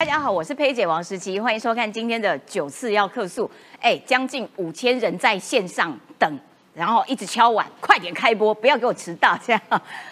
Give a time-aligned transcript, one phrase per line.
[0.00, 3.50] 大家好，我是佩姐王时琪，欢迎收看今天的九次要客诉。
[3.80, 6.38] 哎，将近五千人在线上等，
[6.72, 9.60] 然后一直敲碗，快点开播，不要给我迟到，这样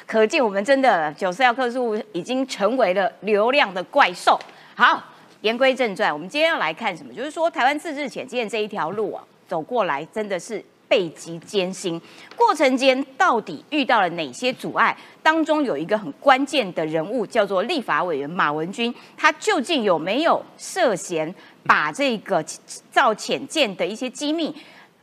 [0.04, 4.36] 可见我们真的九次要客诉已经成为了流量的怪兽。
[4.74, 5.00] 好，
[5.42, 7.14] 言归正传，我们今天要来看什么？
[7.14, 10.60] 就是说台湾自治潜舰这一条路啊，走过来真的是。
[10.88, 12.00] 倍极艰辛，
[12.34, 14.96] 过程间到底遇到了哪些阻碍？
[15.22, 22.44] 当中有一个很关键的人物，叫做立法委员马文君，他究竟有没有涉嫌把这个
[22.90, 24.54] 造潜舰的一些机密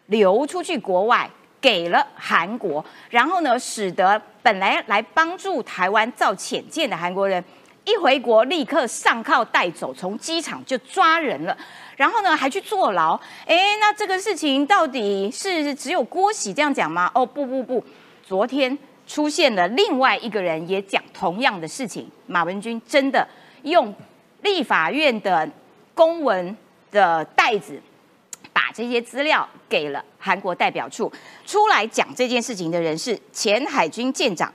[0.07, 7.43] 流出去国外，给了韩国，然后呢，使得本来来帮助台湾造潜舰的韩国人。
[7.85, 11.57] 一回国立刻上铐带走，从机场就抓人了，
[11.95, 13.19] 然后呢还去坐牢。
[13.45, 17.11] 哎，那这个事情到底是只有郭喜这样讲吗？
[17.13, 17.83] 哦不不不，
[18.25, 22.09] 昨天出现了另外一个人也讲同样的事情。
[22.27, 23.27] 马文君真的
[23.63, 23.93] 用
[24.41, 25.49] 立法院的
[25.93, 26.55] 公文
[26.91, 27.81] 的袋子，
[28.51, 31.11] 把这些资料给了韩国代表处。
[31.45, 34.51] 出来讲这件事情的人是前海军舰长。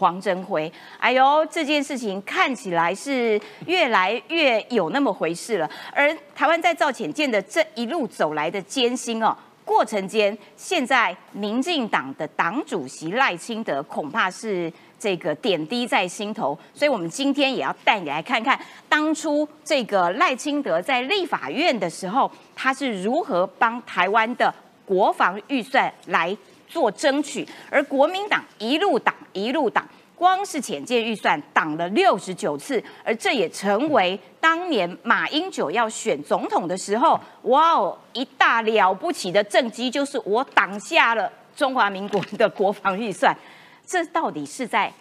[0.00, 5.70] 黄镇辉，哎呦，这件事情看起来是越来越有那么回事了。
[5.92, 16.58] 而台湾在造潜舰的这一路走来的艰辛哦，过程间，现在民进党的党主席赖清德恐怕是这个点滴在心头。
[16.72, 24.52] 所以，我们今天也要带你来看看，当初这个赖清德在立法院的时候，他是如何帮台湾的
[24.86, 26.34] 国防预算来。
[26.70, 43.36] 做争取，而国民党一路挡一路挡，光是浅见预算挡了六十九次，而这也成为当年马英九要选总统的时候，哇哦，一大了不起的政绩，就是我挡下了中华民国的国防预算，
[43.84, 44.92] 这到底是在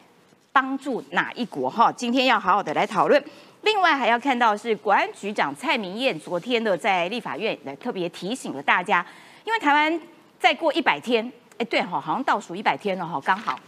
[0.51, 1.69] 帮助哪一国？
[1.69, 3.23] 哈，今天要好好的来讨论。
[3.61, 9.05] 另外还要看到是国安局长蔡明燕昨天的在立法院来特别提醒了大家，
[9.43, 10.01] 因为台湾
[10.39, 11.29] 再过一百天。
[11.59, 13.59] 哎，对哈，好像倒数一百天了哈，刚好，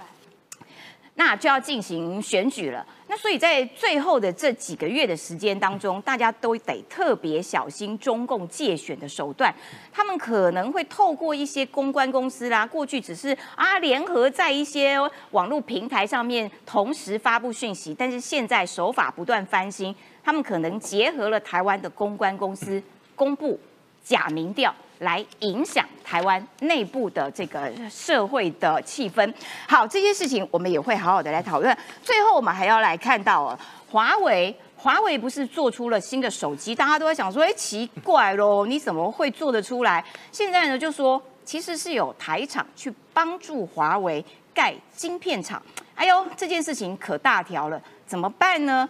[1.16, 2.86] 那就要进行选举了。
[3.08, 9.54] 那所以在最后的这几个月的时间当中，大家都得特别小心中共借选的手段。
[9.92, 14.98] 他们可能会透过一些公关公司啦，过去只是啊联合在一些
[15.32, 19.94] 网络平台上面同时发布讯息，但是现在手法不断翻新，
[20.24, 22.82] 他们可能结合了台湾的公关公司
[23.16, 23.60] 公布
[24.02, 24.74] 假民调。
[25.02, 29.34] 来影响台湾内部的这个社会的气氛。
[29.68, 31.76] 好，这些事情我们也会好好的来讨论。
[32.04, 33.60] 最后，我们还要来看到哦，
[33.90, 40.04] 华为，华为不是做出了新的手机，大家都在想说，哎，奇怪喽，你怎么会做得出来？
[40.32, 44.24] 现在呢，就说其实是有台厂去帮助华为
[44.54, 45.60] 盖晶片厂。
[45.96, 48.88] 哎呦，这件事情可大条了，怎么办呢？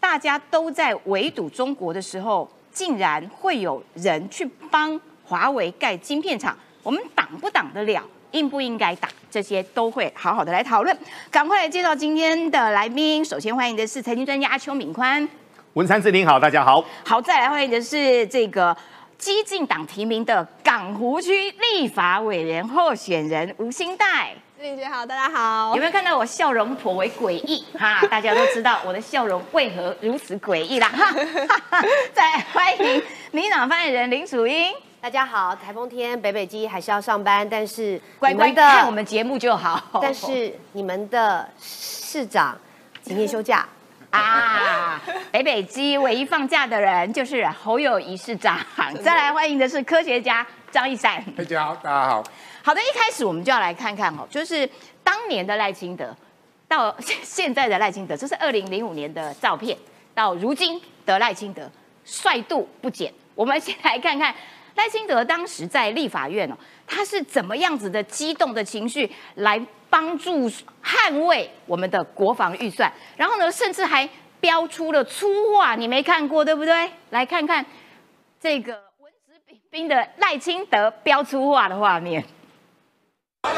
[0.00, 5.00] 大家都在围堵中国的时候，竟然会有人去帮。
[5.32, 8.04] 华为盖晶片厂，我们挡不挡得了？
[8.32, 9.08] 应不应该打？
[9.30, 10.94] 这些都会好好的来讨论。
[11.30, 13.24] 赶快来介绍今天的来宾。
[13.24, 15.26] 首先欢迎的是财经专家邱敏宽，
[15.72, 16.84] 文山志您好，大家好。
[17.06, 18.76] 好，再来欢迎的是这个
[19.16, 24.34] 激进党提名的港湖区立法委员候选人吴兴代。
[24.58, 25.70] 志玲姐好，大家好。
[25.74, 27.64] 有没有看到我笑容颇为诡异？
[27.78, 30.88] 哈， 大家都知道我的笑容为何如此诡异啦。
[30.88, 31.14] 哈，
[32.12, 34.70] 再欢迎民党发言人林楚英。
[35.02, 39.98] 大家好，台风天北北基还是要上班，但是乖乖看我们节目就好。
[40.00, 42.56] 但是你们的市长
[43.02, 43.66] 今天休假
[44.10, 45.02] 啊，
[45.32, 48.60] 北北基唯一放假的人就是侯友谊市长。
[49.02, 51.20] 再来欢迎的是科学家张一山。
[51.36, 52.24] 大家好，大家好。
[52.62, 54.70] 好的，一开始我们就要来看看哦，就是
[55.02, 56.16] 当年的赖清德
[56.68, 59.76] 到现在的赖清德，这是二零零五年的照片，
[60.14, 61.68] 到如今的赖清德
[62.04, 63.12] 帅度不减。
[63.34, 64.32] 我们先来看看。
[64.74, 66.56] 赖清德当时在立法院哦，
[66.86, 69.60] 他是怎么样子的激动的情绪来
[69.90, 70.50] 帮助
[70.82, 72.90] 捍卫我们的国防预算？
[73.16, 74.08] 然后呢，甚至还
[74.40, 76.90] 标出了粗话，你没看过对不对？
[77.10, 77.64] 来看看
[78.40, 82.24] 这个文质彬彬的赖清德标粗话的画面。
[83.44, 83.50] 就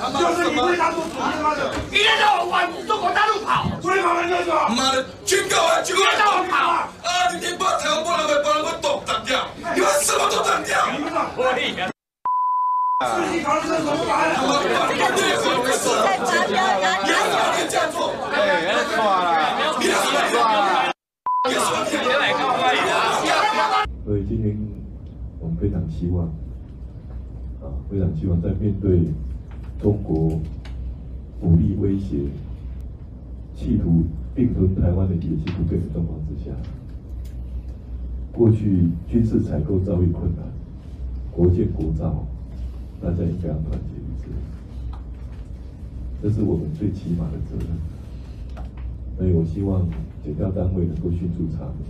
[0.00, 6.88] 是你为他做主席他的，一天到晚往中国大陆跑，妈的，军购啊，军购到处跑啊！
[7.30, 10.78] 今天把台湾把人给把人给剁断掉，你们什么都断掉。
[11.36, 11.74] 可以。
[13.00, 14.32] 自己考虑是怎么办？
[14.88, 18.16] 这个对手的手在发飙，哪里有这样做？
[18.32, 18.36] 哎，
[18.72, 19.28] 别错了，
[19.78, 19.84] 别
[20.32, 20.92] 错了，
[21.44, 22.80] 别说天天来搞坏呀！
[24.06, 24.56] 所以今天
[25.40, 26.24] 我们非常希望，
[27.60, 29.12] 啊，非常希望在面对。
[29.80, 30.38] 中国
[31.40, 32.18] 武力威胁、
[33.56, 34.04] 企图
[34.34, 36.50] 并吞台湾的野心不变的状况之下，
[38.32, 40.44] 过去军事采购遭遇困难，
[41.30, 42.26] 国建国造，
[43.02, 44.28] 大家应该要团结一致，
[46.22, 47.68] 这是我们最起码的责任。
[49.16, 49.88] 所以我希望
[50.24, 51.86] 检调单位能够迅速查明，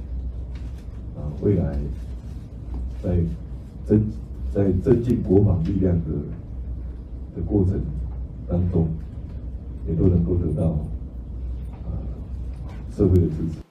[1.17, 1.77] 啊，未来
[3.03, 3.19] 在
[3.85, 4.05] 增
[4.53, 6.07] 在增进国防力量的
[7.35, 7.81] 的过程
[8.49, 8.89] 当中，
[9.89, 10.77] 也都能够得到
[11.85, 11.91] 呃
[12.97, 13.70] 社会的支持。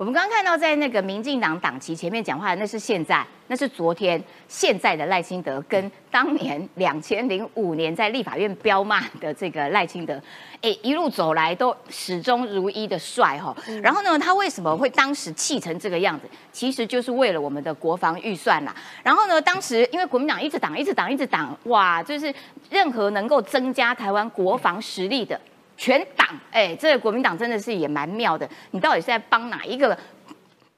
[0.00, 4.18] 我们刚刚看到，在那个民进党党旗前面讲话的，那是现在，那是昨天，
[4.48, 10.18] 现在的赖清德跟当年两千零五年在立法院彪骂的这个赖清德，
[10.62, 13.54] 哎，一路走来都始终如一的帅哈。
[13.82, 16.26] 然后呢，他为什么会当时气成这个样子？
[16.50, 18.74] 其实就是为了我们的国防预算啦。
[19.02, 22.34] 然后呢，当时因为国民党一直挡，一直挡，一直挡，哇，就是
[22.70, 25.38] 任何能够增加台湾国防实力的。
[25.80, 28.46] 全党，哎，这个国民党真的是也蛮妙的。
[28.72, 29.96] 你到底是在帮哪一个，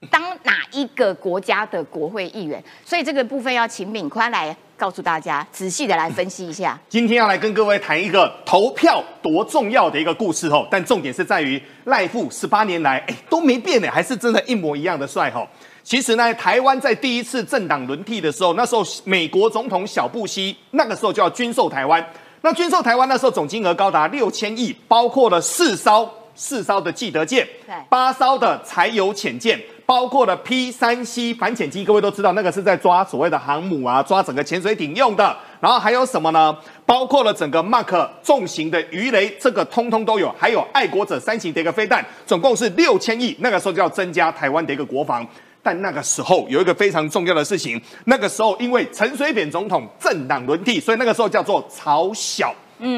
[0.08, 2.62] 当哪一个国家的国会议员？
[2.84, 6.78] 所以这个部分要请敏宽来告诉大家，仔细的来分析一下。
[6.88, 15.44] 今天要来跟各位谈一个投票多重要的一个故事哦，但重点是在于赖富十八年来，哎，都没变呢，还是真的一模一样的帅哈。
[15.82, 22.06] 其实呢，台湾在第一次政党轮替的时候，那时候美国总统小布希那个时候就要军售台湾。
[22.44, 27.48] 那军售台湾那时候总金额高达六千亿，包括了四艘四艘的记得舰，
[27.88, 35.36] 八艘的柴油潜舰，包括了 P 三 C 反潜机，各位都知道那个是在抓所谓的航母啊，抓整个潜水艇用的。
[35.60, 36.56] 然后还有什么呢？
[36.84, 40.34] 包括了整个 Mark 重型的鱼雷，这个通通都有。
[40.36, 43.36] 还有爱国者三型的一个飞弹，总共是六千亿。
[43.38, 45.24] 那个时候就要增加台湾的一个国防。
[45.62, 52.52] 但那个时候有一个非常重要的事情，那个时候因为陈水扁总统政党轮替，所以那个时候叫做朝小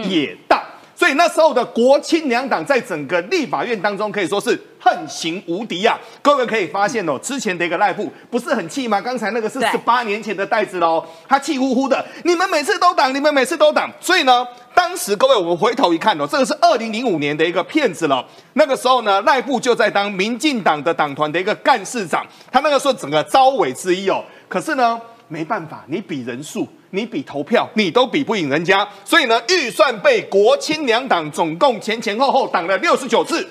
[0.08, 0.63] 野大，
[1.05, 6.01] 所以那时候的国亲两党在整个立法院当中可以说是横行无敌啊！
[6.23, 8.99] 各位可以发现哦，之前的一个赖布不是很气吗？
[9.03, 14.47] 刚才那个是十八年前的袋子喽，他气呼呼的，你们每次都挡，你们每次都挡，所以呢。
[14.75, 18.25] 当时各位，我们回头一看哦，这个是二零零五年的一个骗子了。
[18.55, 24.25] 那个时候呢，赖布就在当民进党的党团的一个干事长，他那个时候整个招委之一哦。
[24.49, 24.99] 可是呢，
[25.29, 28.87] 没办法，你比人数，你比投票，你都比不赢人家。
[29.05, 33.46] 所以呢，预算被国亲两党总共前前后后挡了六十九次，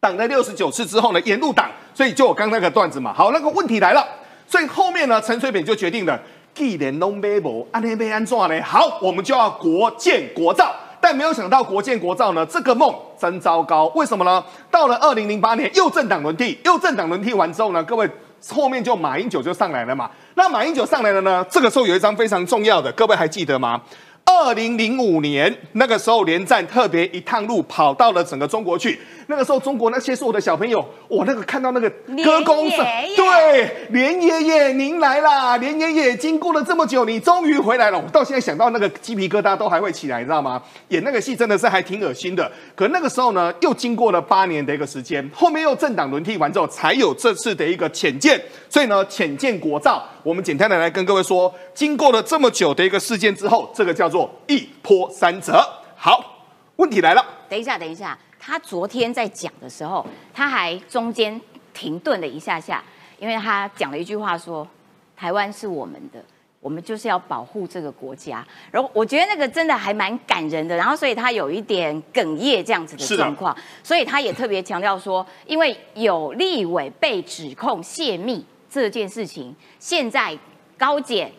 [0.00, 1.70] 挡了六十九次之后呢，沿路挡。
[1.94, 4.06] 所以就我刚那个段子嘛，好，那个问题来了。
[4.46, 6.20] 所以后面呢，陈水扁就决定了。
[6.52, 8.60] 既然拢买无，安尼要安怎呢？
[8.62, 13.86] 好，我们就要国建国造，但没有想到国建国造呢，这个梦真糟糕。
[13.94, 14.44] 为什么呢？
[14.70, 18.08] 到了二零零八年，又政党轮替，又政党轮替完之后呢，各位
[18.48, 20.10] 后面就马英九就上来了嘛。
[20.34, 23.80] 那马英九上来了呢，这个时候有一张非常重要的，各位还记得吗？
[24.24, 29.00] 二零零五年那个时候，连战特别一趟路跑到了整个中国去。
[29.30, 31.88] 那个时候，中国那些所有的小朋友，我那个看到那个
[32.24, 32.84] 歌功声，
[33.16, 37.98] 对，连爷爷您来啦，连爷爷经过了这么久，你终于回来了。
[37.98, 40.60] 我到现在想到那个鸡皮疙瘩都还会起来，你知道吗？
[40.88, 42.50] 演那个戏真的是还挺恶心的。
[42.74, 48.40] 可那个时候呢，又经过了八年的一个时间，后面又政党轮替完之后，才有这次的一个浅见。
[48.68, 55.64] 所以呢，浅见国造，我们简单的来跟各位说，经过了这么久的一个事件之后，这个叫做一波三折。
[55.94, 56.42] 好，
[56.76, 58.18] 问题来了，等一下，等一下。
[58.40, 61.38] 他昨天在讲的时候，他还中间
[61.74, 62.82] 停顿了一下下，
[63.18, 64.66] 因为他讲了一句话说
[65.14, 66.24] ：“台湾是我们的，
[66.58, 70.74] 我们就是要保护这个国家。”然后我觉得那个真的还蛮感人的。
[70.74, 80.36] 然后所以他有一点哽咽这样子的状况，所以他也特别强调说，因为有立委被指控泄密这件事情，现在
[80.78, 81.30] 高检。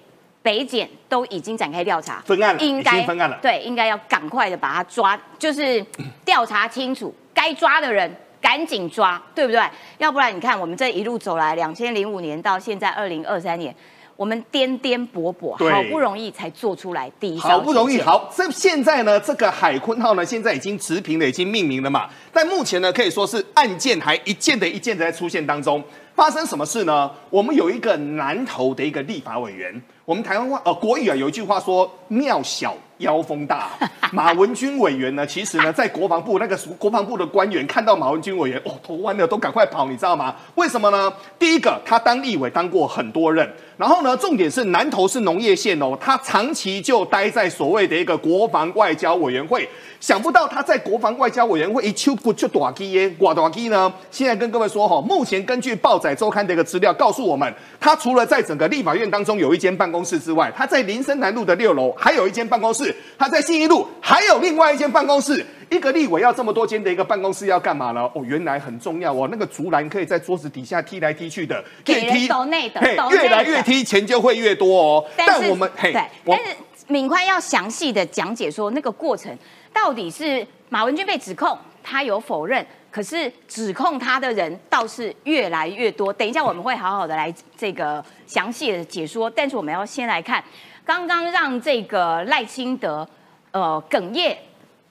[0.43, 3.37] 北检都已经展开调查，分案了，应该分案了。
[3.41, 5.85] 对，应该要赶快的把他抓，就是
[6.25, 9.61] 调查清楚，该抓的人赶紧抓，对不对？
[9.99, 13.75] 要不然你看我们这一路走来，两千零五年到现在二零二三年，
[14.15, 22.09] 我们颠颠簸簸，好不容易才做出来第一好不容易好，这现在呢，这个海坤号呢，现在已经持平了，已经命名了嘛。
[22.33, 25.83] 但目前呢，可以说是案件还一件的一件的在出现当中。
[26.13, 27.09] 发生什么事呢？
[27.29, 29.81] 我们有一个南投的一个立法委员，
[30.11, 33.69] 我们台湾话呃国语啊有一句话说庙小妖风大。
[34.11, 40.35] 马文君委员呢，其实呢在国防部那个国防部的官员看到马文君委员哦头弯了都赶快跑，你知道吗？
[40.55, 41.11] 为什么呢？
[41.37, 49.67] 第一个他当立委当过很多任，然后呢重点是南投是农业县哦，他长期就待在所谓的一个国防外交委员会。
[50.01, 53.93] 想不到他在国防外交委员会一出不就短期耶，寡短期呢？
[54.09, 65.45] 现在跟各位说哈，目前根据报载周刊的一个资料告诉我们，他除了在整个立法院当中有一间办公室之外，他在林森南路的六楼还有一间办公室，室，他在信义路还有另外一间办公室。
[65.69, 68.01] 一个立委要这么多间的一个办公室要干嘛呢？
[68.13, 75.05] 哦，原来很重要哦，那个竹篮可以在桌子底下踢来踢去的，给人抖内的，嘿，越来越踢钱就会越多哦。
[75.15, 75.93] 但我们嘿，
[76.25, 76.57] 但是
[76.87, 79.33] 敏宽要详细的讲解说那个过程
[79.71, 86.11] 到底是马文君被指控，他有否认，可是指控他的人倒是越来越多。
[86.11, 90.43] 等一下我们会好好的来这个详细的解说，但是我们要先来看
[90.85, 93.07] 刚刚让这个赖清德
[93.51, 94.37] 呃哽咽。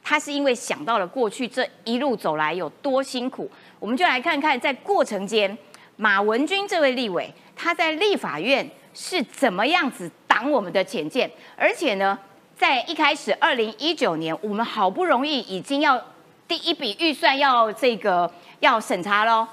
[0.03, 5.57] 他是因为想到了过去这一路走来有多辛苦，我们就来看看在过程间，
[5.97, 12.19] 马文君这位立委他在立法院是怎么样子挡我们的浅见，而且呢，
[12.57, 16.03] 在一开始二零一九年，我们好不容易已经要
[16.49, 19.47] 第一笔预算要这个要审查喽，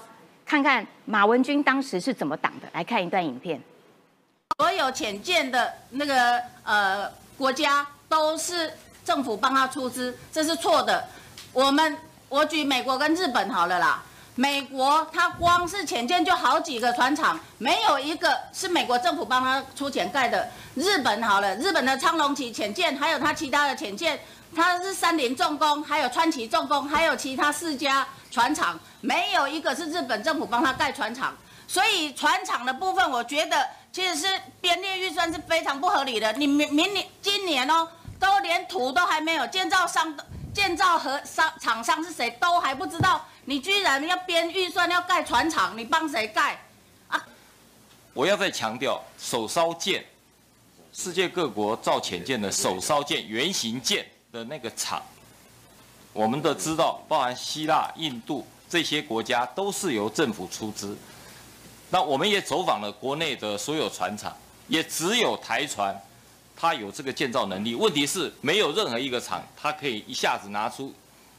[0.46, 3.62] 看看马文君当时是怎么挡的，来看一段影片。
[4.58, 8.72] 所有浅见的那个呃国家都是。
[9.08, 11.02] 政府帮他出资，这是错的。
[11.54, 14.04] 我们我举美国跟日本好了啦。
[14.36, 20.50] 美国它光是浅建就好几个船厂，没有一个是美国政府帮他出钱盖的。
[20.76, 24.20] 日本好了，日本的昌隆起浅建，还有它其他的浅建，
[24.54, 31.34] 它是三菱重工，还有川崎重工，还有其他四家船厂，没有一个是日本政府帮他盖船厂。
[31.66, 33.66] 所以船厂的部分，我觉得
[33.98, 34.28] 其实是
[34.62, 36.32] 编列预算是非常不合理的。
[36.34, 37.90] 你明明年今年哦。
[38.20, 40.16] 都连图都还没有，建造商、
[40.52, 46.60] 建造和商厂商是谁都还不知道，你居然要编预算要盖船厂，你帮谁盖？
[47.10, 47.24] 啊！
[48.14, 50.04] 我要再强调，手烧舰，
[50.92, 55.00] 世界各国造潜舰的手烧舰、原型舰的那个厂，
[56.12, 60.98] 我们都知道，包含希腊、印度这些国家都是由政府出资。
[61.90, 64.36] 那我们也走访了国内的所有船厂，
[64.68, 65.96] 也只有台船。
[66.60, 70.92] 它有这个建造能力，问题是没有任何一个厂，它可以一下子拿出，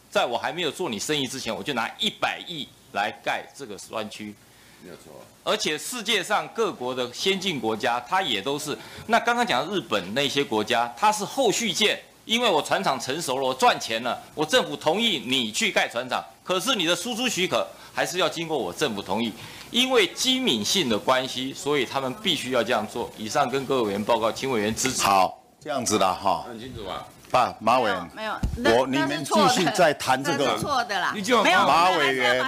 [0.08, 4.32] 在我还没有做你生意之前，我就拿一百亿来盖这个湾区，
[4.80, 5.06] 没有错。
[5.42, 8.78] 而且世界上各国的先进国家，它也都是。
[9.08, 19.32] 那刚刚讲的日本那些国家，它是后续建，因为我船厂成熟了，我赚钱了，我政府同意你去盖船厂，可是你的输出许可还是要经过我政府同意。
[19.70, 23.10] 因为机敏性的关系，所以他们必须要这样做。
[23.16, 25.02] 以上跟各位委员报告，请委员支持。
[25.02, 26.44] 好，这样子的哈。
[26.48, 27.06] 很清楚吧？
[27.30, 28.10] 爸，马委员。
[28.14, 28.32] 没有，
[28.74, 30.56] 我你们继续再谈这个。
[30.56, 31.12] 错的啦。
[31.14, 32.42] 没有，马委员。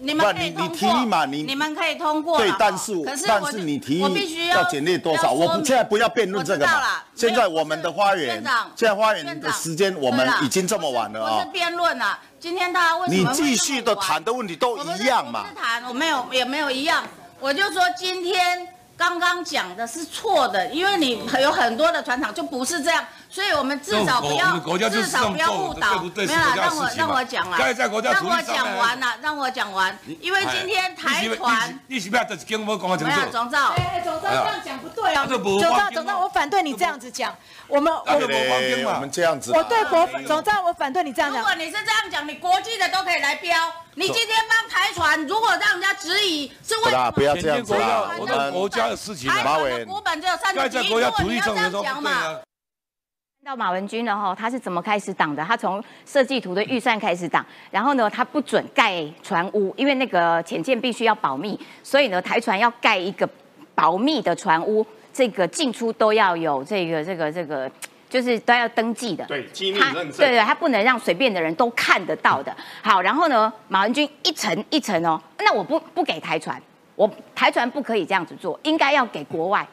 [0.00, 1.26] 你们可以通过。
[1.26, 2.36] 你你们可以通过。
[2.36, 2.92] 对，但是
[3.26, 5.32] 但是你提议要减列多少？
[5.32, 7.00] 我不现在不要辩论这个嘛。
[7.14, 8.44] 现在我们的花园，
[8.76, 11.36] 现在花园的时间我们已经这么晚了啊。
[11.36, 12.18] 不是辩论啊。
[12.40, 13.30] 今天他为什么？
[13.30, 15.42] 你继续的谈的问题都一样嘛？
[15.42, 17.04] 不是谈，我没有，也没有一样。
[17.40, 18.66] 我就说今天
[18.96, 23.04] 刚刚讲的是错的，因为你有很多的船厂就不是这样。
[23.30, 24.58] 所以我们至少不要，
[24.88, 26.02] 至少不要误导。
[26.02, 27.86] 没有啦，让我让我讲完，让
[28.26, 29.98] 我讲完了，让我讲完。
[30.20, 35.26] 因为今天台船，你是不要在跟我讲话没有，总召，哎，总召这样讲不对啊。
[35.26, 37.34] 总召，总召，我反对你这样子讲。
[37.66, 41.42] 我们我们我们这样子，我对国总召，我反对你这样讲。
[41.42, 43.54] 如果你是这样讲，你国际的都可以来标。
[43.94, 47.10] 你今天帮台船，如果让人家质疑，是为什么？
[47.10, 48.10] 不要这样子啊！
[48.18, 52.38] 我们国家的事情，马委股本只有三十几，如果你要这样讲嘛。
[53.48, 55.42] 到马文君了哈，他是怎么开始挡的？
[55.42, 63.26] 他从设计图的预算开始挡，然后呢，他不准盖船屋，因为那个潜舰必须要保密，所以呢，台船要盖一个
[63.74, 67.70] 保密的船屋，这个进出都要有这个这个这个，
[68.10, 69.24] 就是都要登记的。
[69.24, 70.10] 对，机密认证。
[70.10, 72.54] 对对，他不能让随便的人都看得到的。
[72.82, 76.60] 好，然后呢，马文君一层一层哦，那我不不给台船，
[76.94, 79.66] 我台船不可以这样子做，应该要给国外。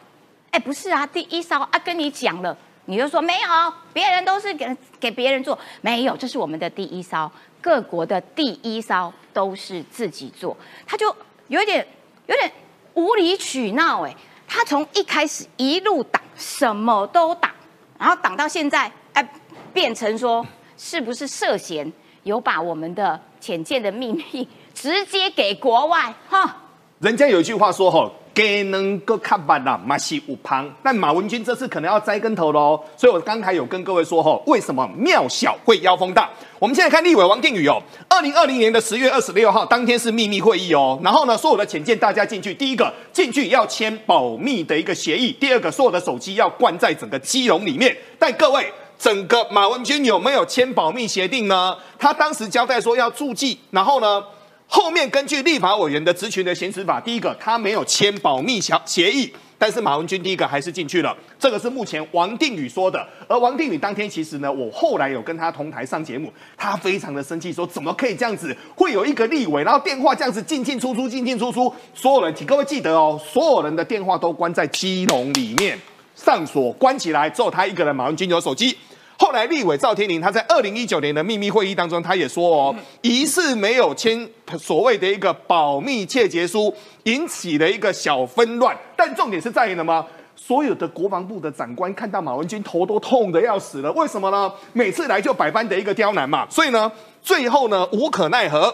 [0.51, 2.58] 哎，不是啊，第一艘啊，跟你讲了。
[2.85, 11.13] 你就说没有，别人都是给给别人做，没有，这是我们的第一艘，各国的第一艘都是自己做，他就
[11.47, 11.85] 有点
[12.27, 12.51] 有点
[12.93, 14.15] 无理取闹哎，
[14.47, 17.51] 他从一开始一路挡，什么都挡，
[17.97, 19.27] 然后挡到现在，哎，
[19.73, 20.45] 变成说
[20.77, 21.91] 是不是涉嫌
[22.23, 26.55] 有把我们的潜舰的秘密直接给国外哈？
[26.99, 28.11] 人家有一句话说哈。
[28.35, 30.69] 给能够看板啦，马西五旁。
[30.83, 36.29] 但马文君这次可能要栽跟头喽，所以我刚才有跟各位说吼，为什么庙小会妖风大？
[36.59, 47.95] 我们现在看立委王定宇哦，二零二零年的十月二十六号当天是秘密会议哦，然后呢，所有的潜舰大家进去，第一个进去要签保密的一个协议，第二个所有的手机要关在整个机笼里面。
[48.19, 51.73] 但各位，整个马文君有没有签保密协定呢？
[51.97, 54.21] 他当时交代说要注记，然后呢？
[54.67, 63.07] 后面根据立法委员的职权的行使法，第一个他没有签保密协协议，但是马文君第一个还是进去了，这个是目前王定宇说的。
[63.27, 68.55] 而王定宇当天其实呢，我后来有跟他同台上节目，他非常的生气，说怎么可以这样子？
[68.75, 75.79] 会有一个立委，然后电话这样子进进出出，进进出出，所有人，请各位记得哦，所有人的电话都关在鸡笼里面，
[76.15, 78.75] 上锁关起来，只有他一个人，马文君有手机。
[79.17, 84.29] 后来立委赵天麟他在二零一九年的秘密会议当中，他也说哦，疑似没有签
[84.60, 86.74] 所谓的一个保密窃结书。
[87.05, 90.03] 引起了一个小纷乱，但重点是在于什么？
[90.36, 94.51] 所有的国防部的长官看到马文君头都痛的要死了，为什么呢？
[94.74, 96.91] 每次来就百般的一个刁难嘛，所以呢，
[97.22, 98.74] 最后呢无可奈何，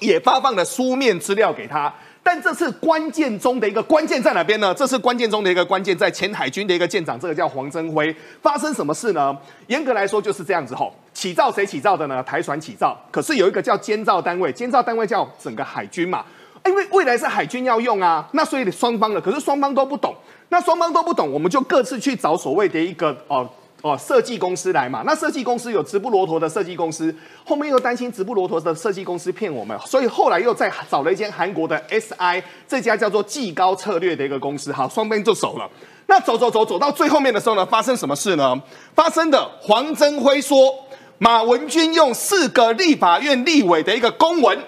[0.00, 1.94] 也发放了书面资料给他。
[2.26, 4.74] 但这次关键中的一个关键在哪边呢？
[4.74, 8.16] 这是关键中的一个关键，在前海军的一个舰长，这个叫黄增辉。
[8.40, 9.36] 发生什么事呢？
[9.66, 12.22] 严格来说就是这样子吼，起造谁起造的呢？
[12.22, 16.24] 台船起造，可是有一个叫监造单位，监造单位叫整个海军嘛。
[16.64, 20.14] 因为未来是海军要用啊，那所以双方的，可是双方都不懂，
[20.48, 23.46] 那双方都不懂，我们就各自去找所谓的一个哦
[23.84, 25.02] 哦设计公司来嘛。
[25.04, 27.14] 那设计公司有直布罗陀的设计公司，
[27.44, 35.70] 后面又担心直布罗陀的设计公司骗我们，所以后来又再找了一间韩国的 SI，这家叫做技高策略的一个公司，好，双边就走了。
[36.06, 38.58] 那走走走走到最后面的时候呢，发生什么事呢？
[38.94, 40.74] 发生的黄增辉说，
[41.18, 44.58] 马文君用四个立法院立委的一个公文。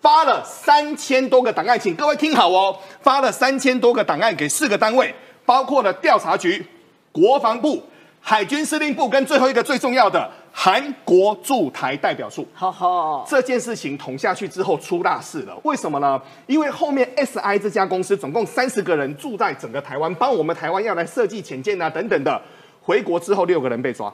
[0.00, 5.14] 发了三千多个档案，请各位听好哦，发了三千多个档案给四个单位，
[5.46, 6.62] 包括了调查局、
[7.10, 7.82] 国防部、
[8.26, 12.48] 海军司令部，跟最后一个最重要的韩国驻台代表处。
[12.54, 16.18] 好好，这件事情捅下去之后出大事了，为什么呢？
[16.46, 22.40] 因为后面 SI 这家公司总共三十个人住在整个台湾，帮我们台湾要来设计潜舰啊等等的，
[22.80, 24.10] 回国之后六个人被抓。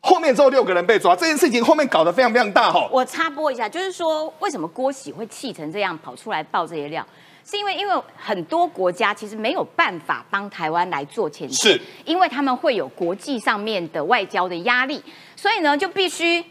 [0.00, 2.86] 后面之后六个人被抓，这件事情后面搞得非常非常大哈。
[2.92, 7.06] 我插播一下，就是说为什么郭喜会气成这样跑出来爆这些料，
[7.44, 15.02] 是因为因为很多国家其实没有办法帮台湾来做前进，是因为他们会有国际上面的外交的压力，
[15.36, 16.44] 所以呢就必须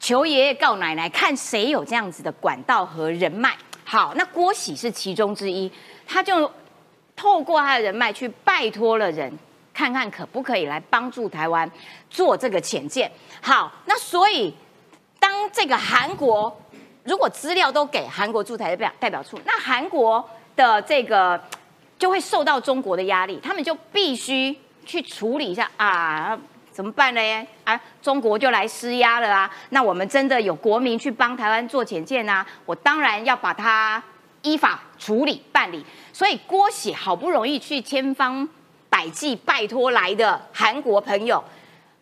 [0.00, 3.56] 求爷爷告奶奶，看谁有这样子的管道和人脉。
[3.84, 5.70] 好，那郭喜是其中之一，
[6.06, 6.50] 他就
[7.16, 9.32] 透过他的人脉去拜托了人。
[9.74, 11.70] 看看可不可以来帮助台湾
[12.10, 13.08] 做这个潜舰？
[13.40, 14.52] 好，那所以
[15.20, 16.60] 当这个韩国
[17.08, 20.22] 如果资料都给韩国驻台代表代表处，那韩国
[20.54, 21.40] 的这个
[21.98, 26.38] 就会受到中国的压力，他们就必须去处理一下啊，
[26.70, 27.46] 怎么办呢？
[27.64, 29.50] 啊，中国就来施压了啊！
[29.70, 34.02] 那我们真的有国民去帮台湾做潜舰啊，我当然要把它
[34.42, 35.84] 依法处理办理。
[36.12, 38.48] 所以郭喜好不容易去千方。
[38.90, 41.44] 百计拜托来的韩国朋友，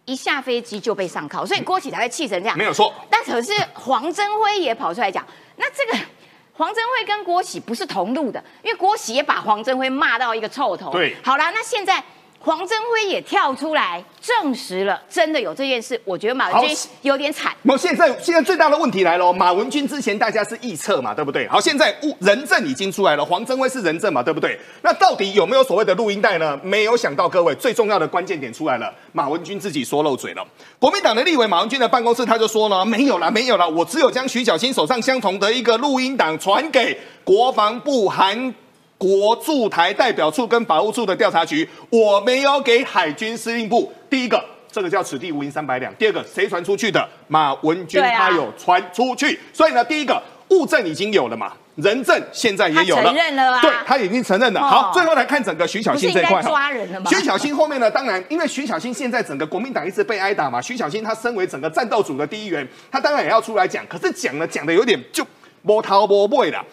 [0.06, 2.56] 一下飞机就被上铐，所以郭启才会气成这样。
[2.56, 5.22] 没有错，但可是黄镇辉也跑出来讲，
[5.56, 6.04] 那这个
[6.54, 10.90] 黄镇辉跟郭启不是同路的，因为郭启也把黄镇辉骂到一个臭头。
[10.90, 12.02] 对，好了，那现在。
[12.46, 16.00] 黄镇辉也跳出来证实了，真的有这件事。
[16.04, 17.52] 我觉得马文君有点惨。
[17.62, 21.48] 那现在现在最大的问题来了，马文君之前大家是臆测嘛，对不对？
[21.48, 24.56] 好，现在人证已经出来了，黄镇辉是人证嘛，对不对？
[24.82, 26.56] 那到底有没有所谓的录音带呢？
[26.62, 30.46] 没有想到，各位最重要的关键点出来了，马文君自己说漏嘴了。
[30.78, 38.54] 国民党的立委马文君的办公室他就说了，没有了，没有了，我只有将徐小新手上相同的一个录音档传给国防部韩。
[38.98, 43.92] 国驻台代表处跟法务处的调查局，我没有给海军司令部。
[44.08, 47.06] 第一个，这个叫此地无银三百两；第二个，谁传出去的？
[47.28, 49.38] 马文君他有传出去。
[49.52, 54.60] 所以呢，第一个物证已经有了嘛，人证现在也有了，承认了啊，对他已经承认了。
[54.62, 57.10] 好，最后来看整个徐小新这块抓人了吗？
[57.10, 57.90] 徐小新后面呢？
[57.90, 63.86] 当然，因为徐小新现在整个国民党一直被挨打嘛，徐小新他身为整个战斗组的第一员，他当然也要出来讲。
[63.86, 65.26] 可是讲了讲的有点就
[65.60, 66.64] 摸头摸尾了。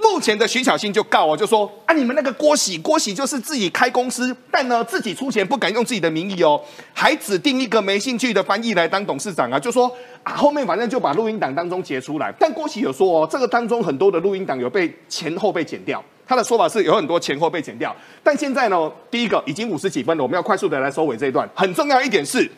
[0.00, 6.60] 目前的徐小新就告我，就说啊，你们那个郭喜，郭喜就是自己开公司，但呢自己出钱，不敢用自己的名义哦，
[6.92, 9.90] 还指定一个没兴趣的翻译来当董事长啊，就说
[10.22, 22.50] 啊后面反正就把录音档当中截出来，但郭喜有说哦，这个当中很多的录音档有被前后被剪掉，他的说法是有很多前后被剪掉，但现在呢，第一个已经五十几分了，我们要快速的来收尾这一段，很重要一点是。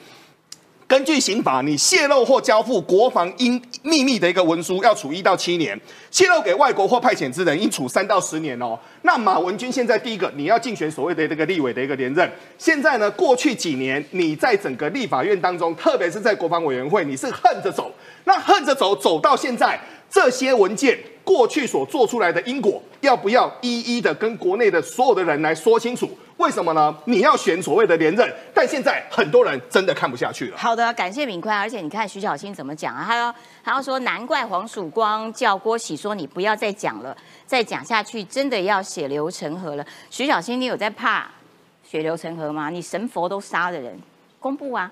[0.95, 5.77] 根据刑法，你泄露或交付国防应秘密的一个文书，要处一到七年；
[6.09, 8.79] 泄露给外国或派遣之人，应处三到十年哦。
[9.03, 12.31] 那马文君现在第一个，你要竞选所谓的这个立委的一个连任。
[12.57, 17.93] 现在呢，过去几年你在整个立法院当中，特别是在国防委员会，你是横着走。
[18.23, 19.77] 那横着走走到现在，
[20.09, 26.17] 这些文件过去所做出来的因果，要不要一一的跟国内的所有的人来说清楚？
[26.37, 26.95] 为什么呢？
[27.05, 30.59] 你要选所谓的连任，但现在很多人真的看不下去了。
[30.59, 31.57] 好的，感谢敏宽。
[31.57, 33.05] 而且你看徐小新怎么讲啊？
[33.07, 37.17] 他要他要说，难怪黄曙光叫郭喜说你不要再讲了，
[37.47, 39.87] 再讲下去真的要血流成河了。
[40.11, 41.31] 徐小新，你有在怕
[41.85, 42.69] 血流成河吗？
[42.69, 43.97] 你神佛都杀的人，
[44.41, 44.91] 公布啊，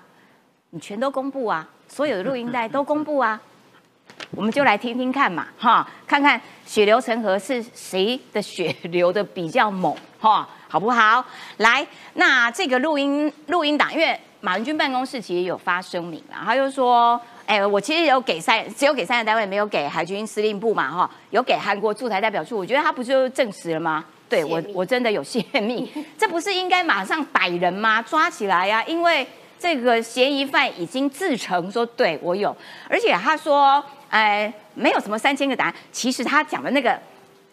[0.69, 3.39] 你全都公布啊，所有的录音带都公布啊。
[4.35, 11.23] 我们就来听听看嘛，哈，看看血流成河是谁的血流的比较猛，哈，好不好？
[11.57, 24.03] 来，那这个录音录音档，因为马文君办公室其实有发声明啦，他就说，哎，我其实有给三，只有给三个单位，没有给海军司令部嘛，哈，有给韩国驻台代表处，我觉得他不就证实了吗？
[24.27, 28.01] 对我，我真的有泄密，这不是应该马上逮人吗？
[28.09, 29.27] 抓起来呀，因为
[29.59, 32.57] 这个嫌疑犯已经自称说，对我有，
[32.89, 33.85] 而且他说。
[34.09, 35.73] 哎，没有什么三千个答案。
[35.91, 36.95] 其实他讲的那个，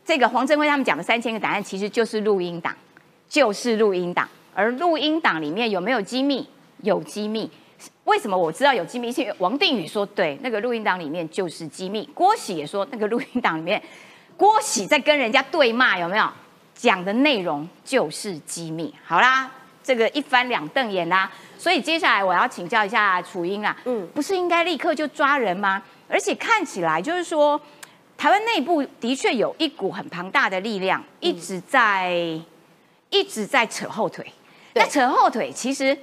[0.04, 2.76] 这个黄镇辉他们讲的三千个答案，其实就是录音档，
[3.30, 4.28] 就是录音档。
[4.54, 6.46] 而录音档里面有没有机密？
[6.82, 7.50] 有机密。
[8.04, 9.10] 为什么我知道有机密？
[9.10, 12.06] 是因为王定宇说，对，那个录音档里面就是机密。
[12.12, 13.80] 郭喜也说，那个录音档里面，
[14.36, 16.28] 郭喜在跟人家对骂，有没有？
[16.74, 18.92] 讲的内容就是机密。
[19.04, 19.50] 好啦，
[19.82, 21.30] 这个一翻两瞪眼啦。
[21.58, 25.82] 所以接下来我要请教一下楚英啊，嗯，不是应该立刻就抓人吗？
[26.08, 27.60] 而且看起来就是说，
[28.16, 32.40] 台湾内部的确有一股很庞大的力量，一直在
[33.10, 34.24] 一直在扯后腿。
[34.74, 35.96] 那扯后腿，其实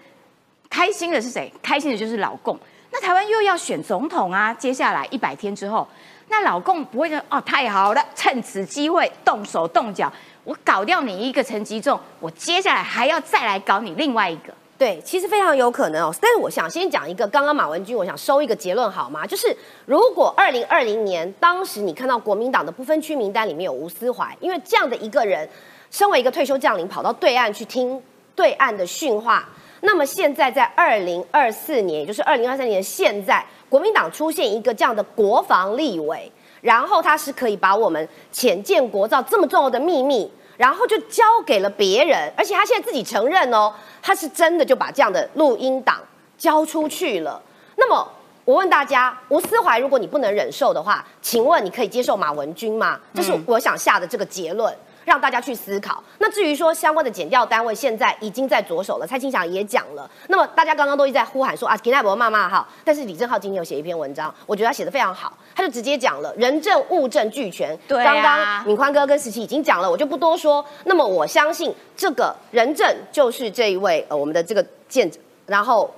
[0.69, 1.51] 开心的是谁？
[1.61, 2.57] 开心的就是老共。
[2.91, 5.87] 那台湾又要选总统啊，接下来一百天之后，
[6.29, 10.11] 那老共不会说哦，太好了，趁此机会动手动脚，
[10.43, 14.53] 我搞掉你一个陈吉仲，我接下来还要再来搞你另外一个。
[14.77, 16.13] 对，其实非常有可能哦。
[16.21, 19.25] 但是我想先讲一个，刚刚马文君，我想收一个结论好吗？
[19.25, 25.49] 就是如果二零二零年当时你看到国民党的不分区名单里面有吴思怀，因为这样的一个人，
[25.91, 28.01] 身为一个退休将领，跑到对岸去听
[28.35, 29.47] 对岸的训话，
[29.81, 40.31] 那么现在在二零二四年，也就是二零二三年现在，国民党出现一个这样的国防立委，然后他是可以把我们浅见国造这么重要的秘密。
[40.57, 43.71] 然后就交给了别人，而且他现在自己承认哦，
[44.01, 46.01] 他是真的就把这样的录音档
[46.35, 47.39] 交出去了。
[47.75, 48.11] 那么
[48.43, 52.99] 我问大家，吴思怀，如果你不能忍受的话，请问你可以接受马文君吗？
[53.13, 54.75] 这是我想下的这个结论。
[55.07, 56.03] 让大家去思考。
[56.19, 59.07] 那至于说相关的减调单位，现在已经在着手了。
[59.07, 60.09] 蔡清祥也讲了。
[60.27, 62.67] 那么大家刚刚都一直在呼喊说啊，吉奈博骂骂好。
[62.83, 65.37] 但是李正浩今天有写一篇文章，我觉得他写的非常好。
[65.55, 67.73] 他就直接讲了人证物证俱全。
[67.87, 70.63] 对刚刚敏宽哥跟石琪已经讲了，我就不多说。
[70.83, 75.89] 那么我相信这个人证就是这一位呃我们的这个见证，然后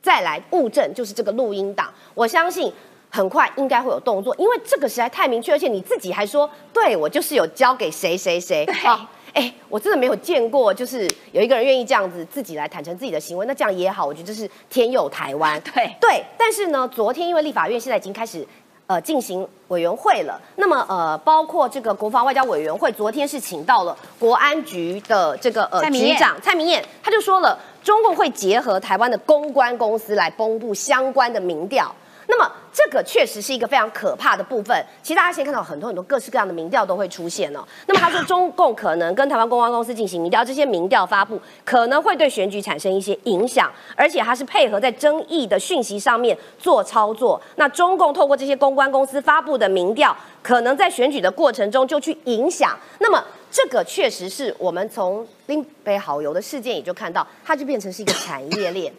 [0.00, 1.92] 再来物证就是这个录音档。
[2.14, 2.72] 我相信。
[3.10, 9.08] 很快应该会有动作，因为这个实在太明确，而且你自己还说，对我就是有交给谁谁谁啊？
[9.34, 15.60] 哎，我真的没有见过，就是有一个人愿意这样子自己来坦诚自己的行为，那这样也好，我觉得这是天佑台湾。
[15.72, 18.44] 对对，但是呢，昨天因为立法院现在已经开始
[18.86, 31.94] 呃进行委员会了，那么呃，包括这个国防外交委员会，昨天是请到了国安局的这个呃局长蔡明燕，他就说了，中共会结合台湾的公关公司来公布相关的民调。
[32.30, 34.86] 那么这个确实是一个非常可怕的部分。
[35.02, 37.58] 其实大家现在看到很多很多各式各样的民调都会出现哦。
[37.88, 47.42] 那么他说中共可能跟台湾公关公司进行民调，这些民调发布可能会对选举产生一些影响，而且它是配合在争议的讯息上面做操作。
[47.56, 52.78] 那中共透过这些公关公司发布的民调，可能在选举的过程中就去影响。
[53.00, 58.92] 那么这个确实是我们从拎杯好油的事件也就看到，它就变成是一个产业链，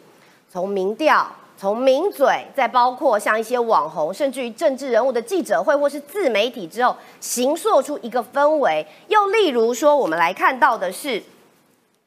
[0.51, 1.33] 从民调。
[1.59, 8.87] 从名嘴，再包括像一些网红，甚至于政治人物的记者会或是自媒体之后，形塑出一个氛围。
[9.09, 11.21] 又例如说，我们来看到的是，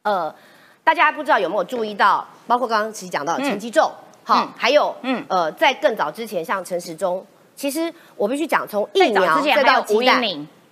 [0.04, 0.34] 呃，
[0.82, 3.92] 大家不知道有没有注意到，包括刚刚其实讲到陈吉仲，
[4.24, 7.22] 好，还有，嗯，呃，在更早之前，像陈时中，
[7.54, 10.18] 其实我必须讲，从疫苗再到鸡蛋，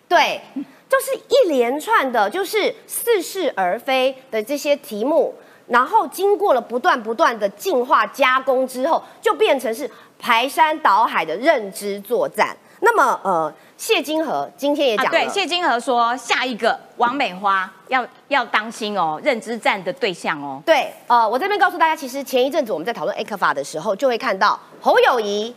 [0.09, 0.41] 对，
[0.89, 5.35] 就是一连串的，就是似是而非的这些题目。
[5.71, 12.57] 然后经过了不断不断的进化加工之后，就变成是排山倒海的认知作战。
[12.81, 20.61] 那么，呃，谢金河今天也讲了，对，谢金河说下一个王美花要要当心哦，认知战的对象哦。
[20.67, 25.55] 对，呃，我这边告诉大家，其实前一阵子我们在讨论 A 克法的时候，就会看到侯友谊，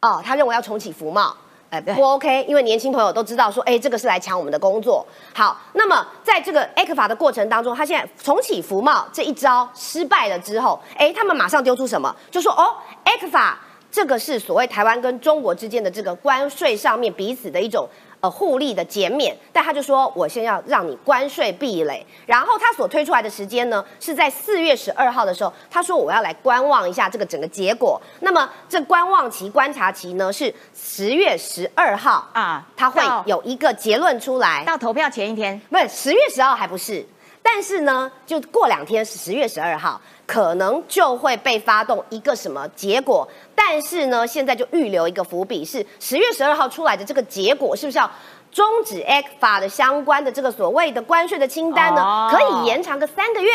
[0.00, 1.34] 哦，他认为要重启福茂。
[1.70, 5.06] 哎，不 OK，因为年轻朋友都知道说，哎，这个是来抢我们的工作。
[5.34, 12.14] 好，那么在这个 A 克法的过程当中，他现在重启福茂这一招失败了之后，哎，他们马上丢出什么？
[12.30, 13.58] 就说哦，A 克法。
[13.90, 17.88] 这个是所谓台湾跟中国之间的这个关税上面彼此的一种。
[18.20, 28.00] 呃，互利的减免，但他就说，我先要让你关税壁垒，然后他所推出来的时间呢，是在四月十二号的时候，他说我要来观望一下这个整个结果。
[28.20, 34.64] 那么这观望期、观察期呢，是十月十二号啊，他会有一个结论出来。
[34.64, 37.06] 到投票前一天，不是十月十号还不是，
[37.50, 40.00] 但是呢，就过两天是十月十二号。
[40.26, 48.10] 可能就会被发动一个什么结果，但是呢，现在就预留一个伏笔，是十月十二号出来的这个结果，是不是要
[48.52, 52.28] 终止 X 法的相关的这个所谓的关税的清单呢？
[52.30, 53.50] 可以延长个三个月，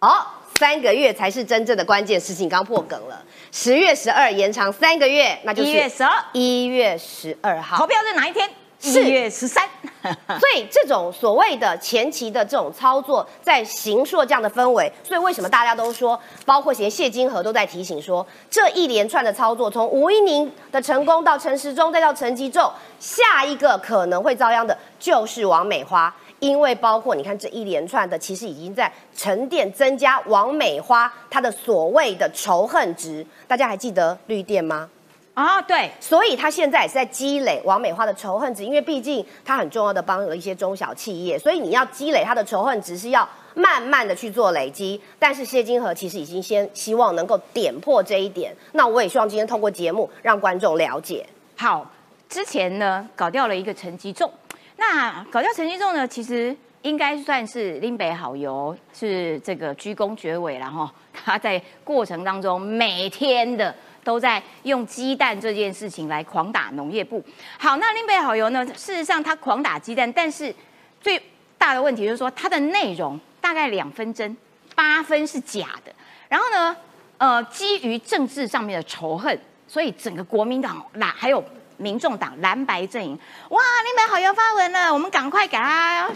[0.00, 0.26] 哦，
[0.58, 3.22] 三个月才是真正的关键事情，刚破梗了。
[3.52, 8.50] 十月十二延长三个月，那就是一月十二，一月十二号投票在哪一天？
[8.82, 9.64] 四月十三，
[10.02, 14.92] 所以这种所谓的前期的这种操作，在行硕这样的氛围。
[15.04, 22.68] 所以为什么大家都说，包括连谢金河都在提醒说，这一连串的操作，从吴一宁的成功到陈时中，再到陈吉仲，
[22.98, 33.24] 下一个可能会遭殃的就是王美花，因为包括你看这一连串的，其实已经在沉淀增加王美花她的所谓的仇恨值。
[33.46, 34.88] 大家还记得绿电吗？
[35.34, 45.00] 啊，对，所以他现在也是在积累王美花的仇恨值，因为毕竟他很重要的帮了一些中小企业，所以你要积累他的仇恨值是要慢慢的去做累积。
[45.18, 51.24] 但是谢金河其实已经先希望能够点破这一点，那我也希望今天通过节目让观众了解。
[51.56, 51.90] 好，
[52.28, 54.30] 之前呢搞掉了一个陈吉仲，
[54.76, 60.86] 那搞掉陈吉仲呢，其实应该算是林北好友是这个居功厥伟然后
[61.24, 63.74] 他在过程当中每天的。
[64.04, 67.24] 都在用鸡蛋这件事情来狂打农业部。
[67.58, 68.64] 好，那林北好油呢？
[68.66, 70.54] 事实上，他狂打鸡蛋，但是
[71.00, 71.22] 最
[71.56, 74.36] 大的问题就是说，它的内容大概两分真，
[74.74, 75.92] 八分是假的。
[76.28, 76.76] 然后呢，
[77.18, 79.38] 呃，基于政治上面的仇恨，
[79.68, 81.44] 所以整个国民党蓝还有
[81.76, 83.18] 民众党蓝白阵营，
[83.50, 86.10] 哇，林北好油发文了，我们赶快给他。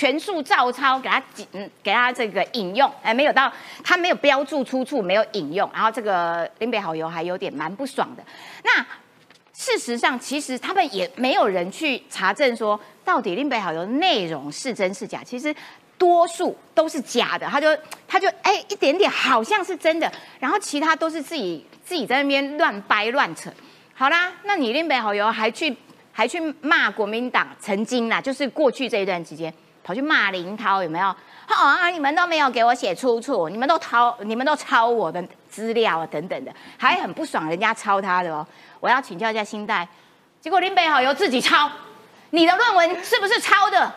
[0.00, 3.52] 全数照抄，给他嗯，给他这个引用，哎，没有到，
[3.84, 8.24] 他没有标注出处，没有引用，然后这个林北好友还有点蛮不爽的。
[8.64, 8.82] 那
[9.52, 15.22] 事实上，其实他们也没有人去查证说，到底林北好友内容是真是假。
[15.22, 15.54] 其实
[15.98, 17.68] 多数都是假的，他就
[18.08, 23.52] 他就哎一点点好像是真的，然后其他都是自己自己在那边乱掰乱扯。
[23.92, 25.76] 好啦，那你林北好友还去
[26.10, 29.52] 还去骂国民党曾经啦，就是过去这一段时间。
[29.82, 31.14] 跑去骂林涛有没有？
[31.46, 38.46] 好啊，你们都没有给我写出处，你们都抄，你们都抄我的资料啊，等等的，还很不爽人家抄他的哦。
[38.78, 39.86] 我要请教一下新代，
[40.40, 41.68] 结果林北好又自己抄，
[42.30, 43.92] 你的论文是不是抄的？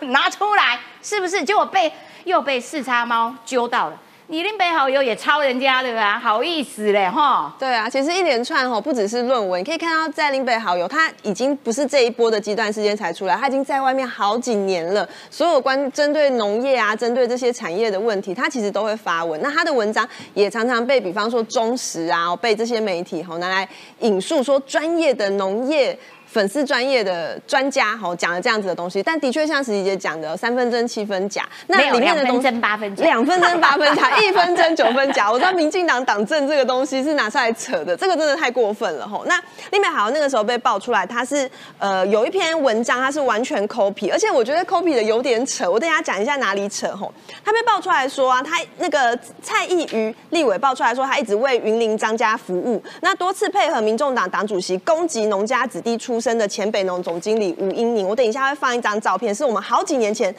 [0.08, 1.42] 拿出来，是不是？
[1.42, 1.90] 结果被
[2.24, 3.98] 又被四叉猫揪到了。
[4.32, 6.18] 你林北好友也抄人家的吧？
[6.18, 7.54] 好意思嘞，哈。
[7.58, 15.06] 对啊，其实一连串哈，不只是论文，你可以看到在林北好友，他已经不是这一波的极端时间才出来，他已经在外面好几年了。
[15.28, 19.38] 所有关针对农业啊，针对这些产业的问题，他其实都会发文。
[19.42, 23.68] 那他的文章也常常被，比方说中时啊，被这些媒体哈拿来
[24.00, 25.98] 引述，说专业的农业。
[26.32, 31.46] 粉丝专业的专家哈讲了这样子的东西，但的确像石琪姐讲的，三分真七分假。
[31.66, 35.30] 那里面的东西，八分假，两分真八分假， 一分真九分假。
[35.30, 39.26] 我知道民进党党政这个东西是拿出来扯的，这个真的太过分了吼。
[39.26, 39.38] 那
[39.72, 45.70] 另外好像那个时候被爆出来，他是呃有一篇文章，他是完全 copy，而且我觉得 copy 的有点扯。
[45.70, 47.12] 我等下讲一下哪里扯吼。
[47.44, 56.21] 他被爆出来说啊，他那个蔡意瑜立委爆出来说，他一直为云林张家服务，那多次配合民众党党主席攻击农家子弟出。
[56.22, 60.32] 生的前北农总经理吴英宁，我等一下会放一张照片，是我们好几年前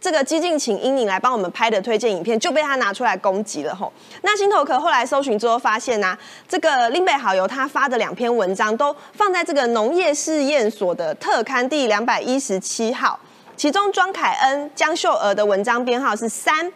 [0.00, 3.92] 这个激进请英宁来帮我们拍的推荐影片，就被他拿出来攻击了吼。
[4.22, 13.18] 那新头壳后来搜寻之后发现呢，这个林北好友他发的两篇文章都放在这个农业试验所的特刊第两百一十七号，
[13.56, 16.72] 其中庄凯恩、江秀娥的文章编号是三，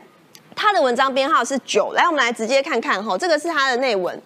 [0.57, 1.93] 他的文章编号是九。
[1.93, 4.21] 来，我们来直接看看吼，这个是他的内文。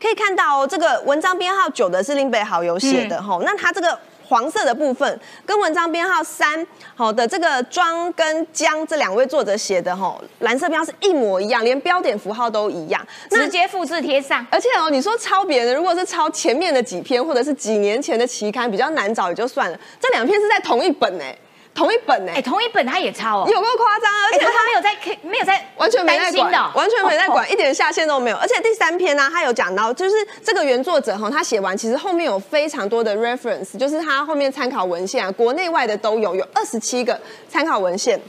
[0.00, 14.46] 可以看到哦，这个文章编号九的是林北好友写的哈，那他这个黄色的部分跟文章编号三好的这个庄跟江这两位作者写的哈，蓝色标是一模一样，连标点符号都一样，直接复制贴上。
[14.50, 21.36] 而且哦，你说抄别人的，如果是抄前面的几篇或者是几年前的期刊，比较难找也就算了，这两篇是在同一本哎。
[21.80, 22.32] 同一本呢？
[22.36, 24.28] 哎，同一本他也抄哦，有够夸张啊！
[24.30, 28.36] 而且他没有在，没有在，完全没在管，完全没在管，一点下限都没有。
[28.36, 30.14] 而且第三篇呢，他有讲到，就是
[30.44, 38.20] 这个原作者哈，他写完其实后面有非常多的 reference，就是他后面参考文献啊，国内外的都有，有二十七个参考文献。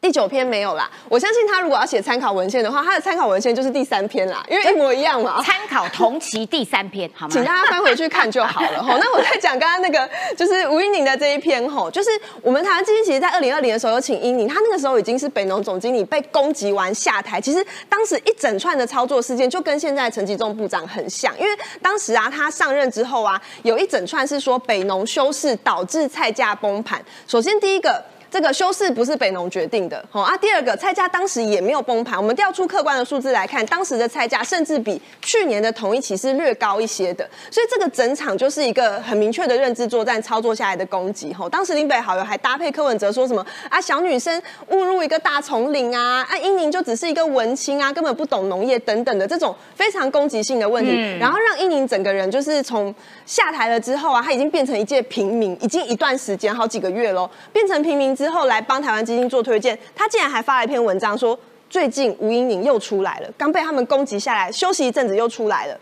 [0.00, 5.42] 第九篇没有啦，我相信他如果要写参考文献的话，他的参考文献就是第三篇啦，因为一模一样嘛。
[5.42, 7.32] 参考同期第三篇，好吗？
[7.32, 8.96] 请大家翻回去看就好了哈。
[9.00, 12.10] 那我再讲刚刚那个，就是吴英宁的这一篇吼，就是
[12.42, 17.40] 我们台湾基金其实，在二零二零的时候有请英宁，他那个时候已经是北农总经理被攻击完下台。
[17.40, 21.50] 其实当时一整串的操作事件，就跟现在陈吉仲部长很像，因为
[21.82, 27.04] 当时啊，他上任之后啊，有一整串是说北农修饰导致菜价崩盘。
[27.26, 28.00] 首先第一个。
[28.30, 30.36] 这个修饰不是北农决定的，好啊。
[30.36, 32.18] 第二个，菜价当时也没有崩盘。
[32.18, 37.26] 我们调出客观的数字来看，当时的菜价甚至比去年的同一期是略高一些的。
[37.50, 41.32] 所以这个整场就是一个很明确的认知作战操作下来的攻击。
[41.32, 58.17] 吼，当时林北好友还搭配柯文哲说什么啊，小女生误入一个大丛林啊，啊，英宁就只是一个文青啊，根本不懂农业等等的这种非常攻击性的问题，然后让英宁整个人就是从下台了之后啊，他已经变成一介平民，已经一段时间好几个月喽，变成平民。
[58.18, 61.38] 之后来帮台湾基金做推荐，他竟然还发了一篇文章说，
[61.70, 65.78] 最近吴英宁又出来了，刚被他们攻击下来，休息一阵子又出来了。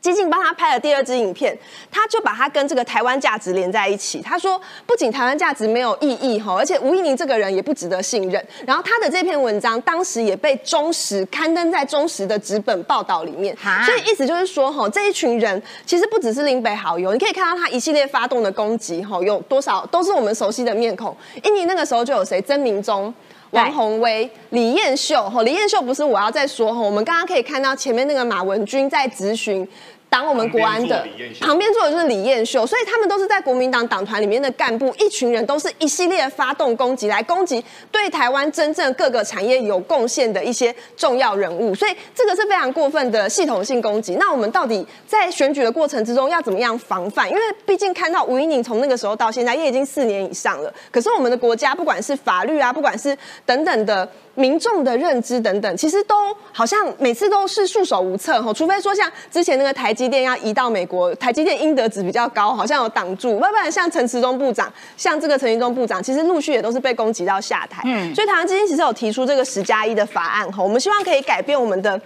[0.00, 1.56] 基进帮他拍了第二支影片，
[1.90, 4.20] 他就把他跟这个台湾价值连在一起。
[4.22, 8.44] 他说，不仅台湾价值没有意义哈，而且吴依宁这个人也不值得信任。
[8.66, 13.56] 然后他的这篇文章当时也被中时刊登在中时的纸本报道里面。
[13.84, 21.14] 所以意思就是说哈，这一群人其实不只是林北好友，你可以看到他一系列发动的攻击哈，有多少都是我们熟悉的面孔。
[21.44, 22.40] 印尼那个时候就有谁？
[22.40, 23.12] 曾明忠、
[23.50, 25.28] 王宏威、李彦秀。
[25.28, 29.66] 哈，李彦秀不是我要再说哈，我们刚刚可以看到前面那个马文君在咨询。
[30.10, 31.06] 挡我们国安的
[31.40, 44.16] 旁边坐的就是李彦秀，所以他们都是在国民党党团里面的干部，一群人都是一系列发动攻击来攻击对台湾真正各个产业有贡献的一些重要人物，所以这个是非常过分的系统性攻击。
[44.16, 47.30] 那我们到底在选举的过程之中要怎么样防范？
[47.30, 54.08] 因为毕竟看到吴依宁从那个时候到现在也已经四年以上了，可是我们的国家不管是法律啊，不管是等等的。
[54.34, 56.14] 民众的认知等等，其实都
[56.52, 67.82] 好像每次都是束手无策哈，除非说像之前那个台积电要移到美国，台积电应得值比较高，好像有挡住；要不然像陈时中部长，像这个陈时中部长，其实陆续也都是被攻击到下台。
[67.84, 72.00] 嗯，所以台湾基金其实有提出这个十加一的法案哈，我们希望可以改变我们的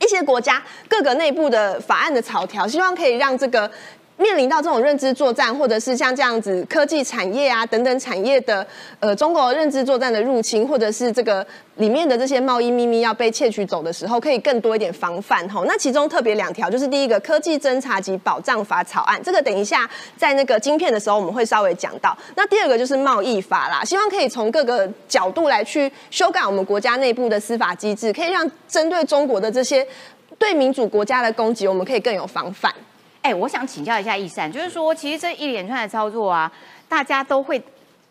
[0.00, 3.70] 一些国家各个内部的法案的草条，希望可以让这个。
[4.16, 8.64] 面临到这种认知作战，或者是像这样子科技产业啊等等产业的
[9.00, 11.44] 呃中国认知作战的入侵，或者是这个
[11.76, 15.64] 里面的这些贸易秘密要被窃取走的时候，可以更多一点防范吼。
[15.64, 22.16] 那其中特别两条，就是第一个科技侦查及保障法草案，这个等一下在那个晶片的时候我们会稍微讲到。
[22.36, 29.84] 那第二个就是贸易法啦，希望可以从各个角度来去修改我们国家内部的司法机制，可以让针对中国的这些
[30.38, 32.72] 对民主国家的攻击，我们可以更有防范。
[33.24, 36.52] 哎，我想请教一下易善，就是说，其实这一连串的操作啊，
[36.86, 37.60] 大家都会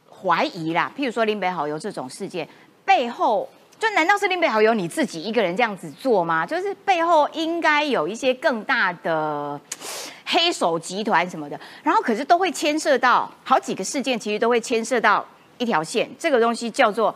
[0.10, 0.91] 怀疑啦。
[0.97, 2.49] 譬如说林北好友这种事件
[2.84, 3.47] 背后，
[3.78, 6.43] 就难道是林北好友你自己一个人这样子做吗？
[6.43, 9.62] 就是背后应该有一些更大的
[10.26, 15.23] 黑手集团什么的，然后可是都会牵涉到好几个事件，其实都会牵涉到
[15.60, 17.13] 一条线，这个东西叫做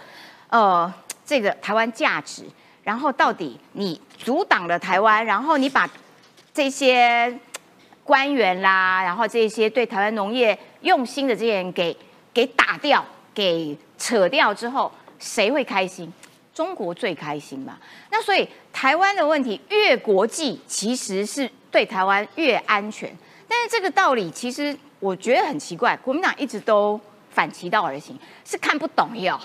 [0.50, 0.94] 呃
[1.26, 2.44] 这个台湾价值。
[2.84, 5.90] 然后到底你阻挡了台湾，然后你把
[6.54, 7.36] 这些。
[8.08, 11.96] 官员啦，然后这些对台湾农业用心的这些人给
[12.34, 14.90] 给打掉、给扯掉之后，
[15.20, 16.12] 谁会开心？
[16.54, 17.78] 中国最开心嘛。
[18.10, 23.14] 那所以台湾的问题越国际，其实是对台湾越安全。
[23.46, 29.38] 但是这个道理其实我觉得很奇怪，国民党一直都反其道而行，是看不懂哟。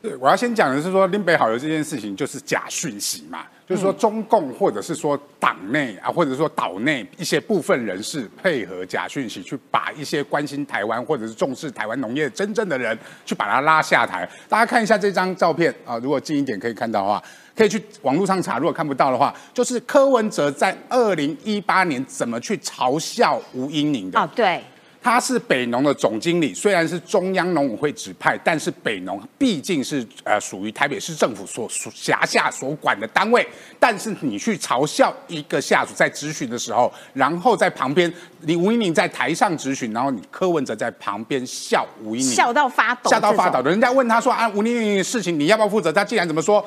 [0.00, 14.28] 对，我要先讲的是说林北好友这件事情就是假讯息嘛，就是说中共或者是说党内啊，或者说岛内一些部分人士配合假讯息，去把一些关心台湾或者是重视台湾农业真正的人，去把他拉下台。
[14.48, 17.22] 大家看一下这张照片啊，如果近一点可以看到的话，
[17.54, 18.58] 可以去网络上查。
[18.58, 24.18] 如果看不到的话，就是柯文哲在二零一八年怎么去嘲笑吴英宁的。
[24.18, 24.60] 哦，对。
[25.02, 33.46] 他是北农的总经理，虽然是中央农委会指派，但是北农毕竟是呃属于台北市政府所辖下所管的单位。
[33.78, 43.70] 但是你去嘲笑一个下属在质询的时候，然后在旁边，你吴英宁在台上质询，然后你柯文哲在旁边笑吴英宁，笑到发抖，笑到发抖的。
[43.70, 45.90] 人家问他说啊，吴英宁的事情你要不要负责？
[45.90, 46.64] 他竟然怎么说？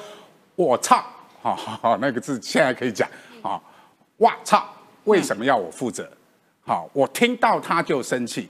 [0.56, 1.04] 我操！
[1.42, 3.08] 好好好，那个字现在可以讲
[3.42, 3.62] 啊！
[4.18, 4.66] 哇操！
[5.04, 6.10] 为什么要我负责？
[6.66, 8.50] 好，我听到他就生气，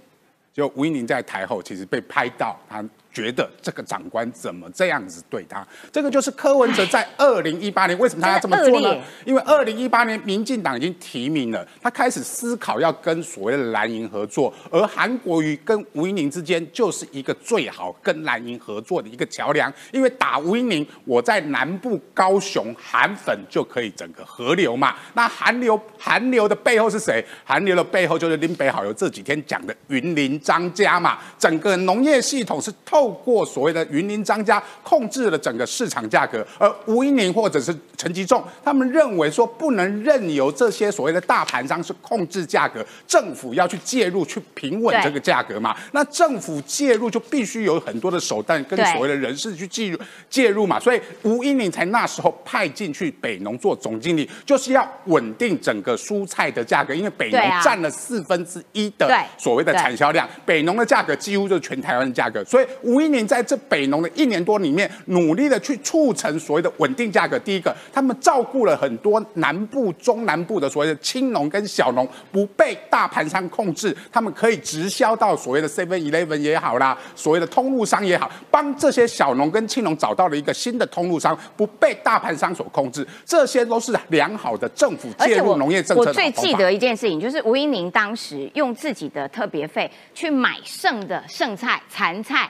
[0.53, 5.65] 就吴英宁在台后其实被拍到他觉得这个长官怎么这样子对他？
[5.91, 8.99] 这个就是柯文哲在二零一八年为什么他要这么做呢？
[9.25, 19.71] 因为二零一八年民进党已经提名了，他开始思考要跟所谓的蓝营合作，而韩国瑜跟吴英宁之间就是一个最好跟蓝营合作的一个桥梁。
[19.91, 24.95] 因为打吴英宁，我在南部高雄韩粉就可以整个河流嘛。
[25.13, 27.23] 那韩流 韩流的背后是谁？
[27.43, 31.19] 韩流的背后就是林北好友这几天讲的云林张家嘛。
[31.37, 45.75] 整个农业系统是透过所谓的云林张家控制了整个市场价格，而吴英宁或者是陈吉仲，他们认为说不能任由这些所谓的大盘商是控制价格，政府要去介入去平稳这个价格嘛？
[45.91, 49.99] 那政府介入就必须有很多的手段跟所谓的人事去介入
[50.29, 50.79] 介入嘛？
[50.79, 67.39] 所以吴英宁才那时候派进去北农做总经理，就是要稳定整个蔬菜的价格，因为北农占了四分之一的所谓的产销量，北农的价格几乎就是全台湾的价格，所以吴英宁在这北农的一年多里面，努力的去促成所谓的稳定价格。
[67.39, 86.03] 第一个，他们照顾了很多南部、中南部的所谓的青农跟小农，不被大盘商控制，他们可以直销到所谓的 Seven Eleven 也好啦，所谓的通路商也好，帮这些小农跟青农找到了一个新的通路商，不被大盘商所控制，这些都是良好的政府介入农业政策。
[86.03, 92.49] 我最记得一件事情，就是吴英宁当时用自己的特别费去买剩的剩菜、残菜。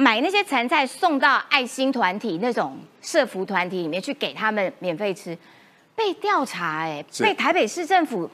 [0.00, 5.36] 买那些残菜送到爱心团体那种社服团体里面去给他们免费吃，
[5.94, 8.28] 被调查哎，被台北市政府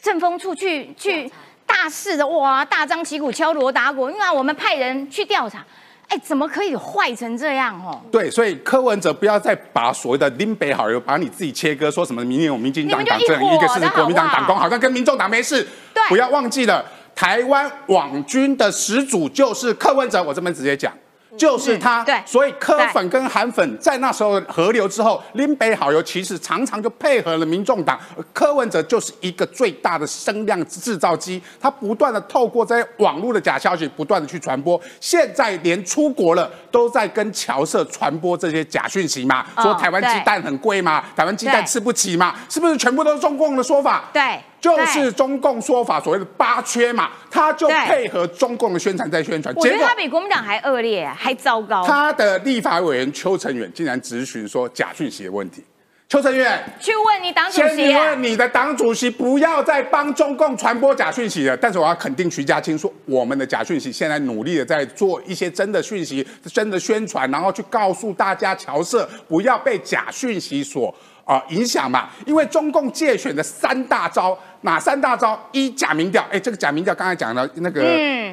[0.00, 1.30] 政风处去去
[1.64, 5.64] 大肆的哇大张旗鼓敲锣打鼓，因为我们派人去调查，
[6.08, 7.98] 哎，怎么可以坏成这样哦？
[8.12, 15.66] 对，所以柯文哲不要再把所谓的林北好友把你自己切割，说什么明年有民进党党政，一个是国民党党工，好像跟民众党没事。
[15.94, 20.92] 对，不要忘记了，台湾网军的始祖就是柯文哲，我这边直接讲。
[21.36, 27.98] 就是他，对，所以柯粉跟韩粉在那时候合流之后，林北好友其实常常就配合了民众党，
[28.32, 44.04] 柯文哲就是一个最大的声量制造机，他不断的透过这些网络的假消息，不断的去传播，现在连出国了都在跟侨社传播这些假讯息嘛，说台湾鸡蛋很贵嘛，台湾鸡蛋吃不起嘛，是不是全部都是中共的说法？
[44.12, 44.40] 对。
[44.74, 49.54] 就是中共说法所谓的八缺嘛，他就配合中共的宣传在宣传。
[49.54, 51.84] 我觉得他比国民党还恶劣，还糟糕。
[51.86, 55.62] 他的立法委员邱成远竟然质询说假讯息的问题。
[56.08, 61.56] 邱成远去问你党主席，先问你的党主席，不要再帮中共传播假讯息了。
[61.56, 70.94] 但是我要肯定徐家清说，我们的假讯息现在努力的在做一些真的讯息、真的宣传，然后去告诉大家侨社不要被假讯息所。
[71.26, 75.36] 啊，影响嘛，因为中共借选的三大招，哪三大招？
[75.50, 77.82] 一假民调，哎，这个假民调刚才讲的那个，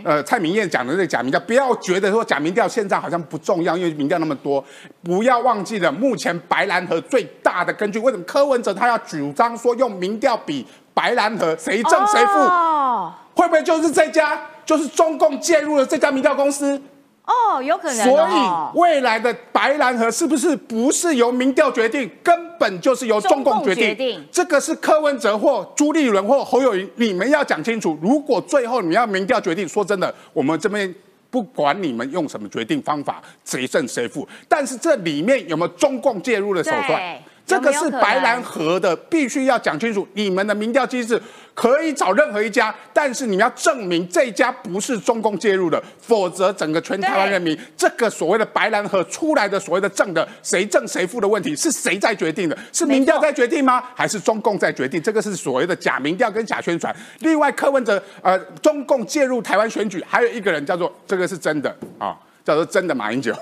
[0.06, 4.64] 呃，蔡明燕讲的那个假民调，不要觉得说假民调现在好像不重要，因为民调那么多，
[5.02, 10.64] 不要忘记了，目前白兰河最大的根据，为什么柯文哲他要主张说用民调比
[10.94, 13.12] 白兰河谁正谁负？
[13.36, 16.80] 会不会就是这家，就是中共介入了这家民调公司？
[17.26, 18.06] 哦，有可能。
[18.06, 24.22] 所以未来的白兰河是不是不是由民调决定，根本就是由中共决定？
[24.32, 27.98] 这个是柯文哲或朱立伦或侯友谊，你们要讲清楚。
[28.02, 30.94] 如果最后你要民调决定，说真的，我们这边
[31.30, 37.18] 不管你们用什么决定方法，谁胜谁负，但是这里面有没有中共介入的手段？
[37.46, 40.08] 这个是白兰河的，必须要讲清楚。
[40.14, 41.22] 你们的民调机制
[41.54, 52.58] 可以找任何一家，但是你们要证明这家不是中共介入的，否则整个全台湾人民这个所谓的白兰河出来的所谓的正的谁正谁负的问题，是谁在决定的？
[52.72, 53.84] 是民调在决定吗？
[53.94, 55.02] 还是中共在决定？
[55.02, 56.96] 这个是所谓的假民调跟假宣传。
[57.20, 62.18] 另外，柯文哲呃，中共介入台湾选举，还有一个人叫做这个是真的啊。
[62.44, 63.34] 叫做真的马英九，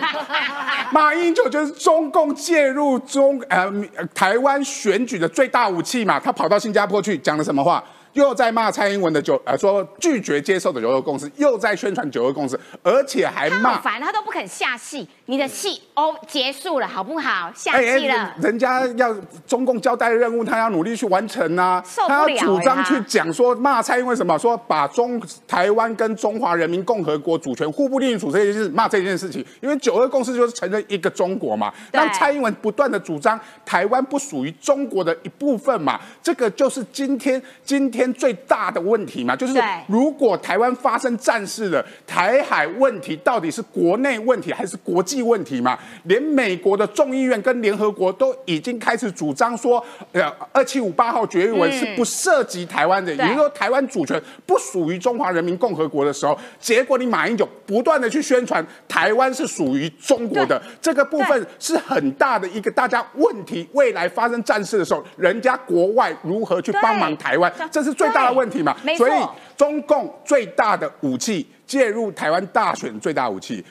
[0.92, 3.70] 马英九就是中共介入中呃
[4.14, 7.82] 台湾选举的最大武器嘛，他跑到新加坡去讲了什么话？
[8.14, 17.52] 又在骂蔡英文的九呃说拒绝接受的九二共识，又在宣传九二共识，而且还骂，烦他都不肯下戏，你的戏哦结束了好不好？
[17.54, 19.14] 下戏了，人家要
[19.46, 38.00] 中共交代的任务，他要努力去完成啊，他要主张去讲说骂蔡英文什么，说把中台湾跟中华人民共和国主权互不隶属这件事骂这件事情，因为九二共识就是承认一个中国嘛，让蔡英文不断的主张台湾不属于中国的一部分嘛，这个就是今天今天。
[38.00, 45.78] 天最大的问题嘛，就是如果台湾发生战事了，台海问题到底是国内问题还是国际问题嘛？
[46.04, 63.68] 连美国的众议院跟联合国都已经开始主张说，呃，二七五八号决议文是不涉及台湾的，也就是说台湾主权不属于中华人民共和国的时候，结果你马英九不断的去宣传台湾是属于中国的，这个部分是很大的一个大家问题。
[63.72, 68.76] 未来发生战事的时候，人家国外如何去帮忙台湾，这是最大的问题嘛？
[68.96, 69.12] 所以
[69.56, 73.64] 中共最大的武器介入台湾大选最大武器，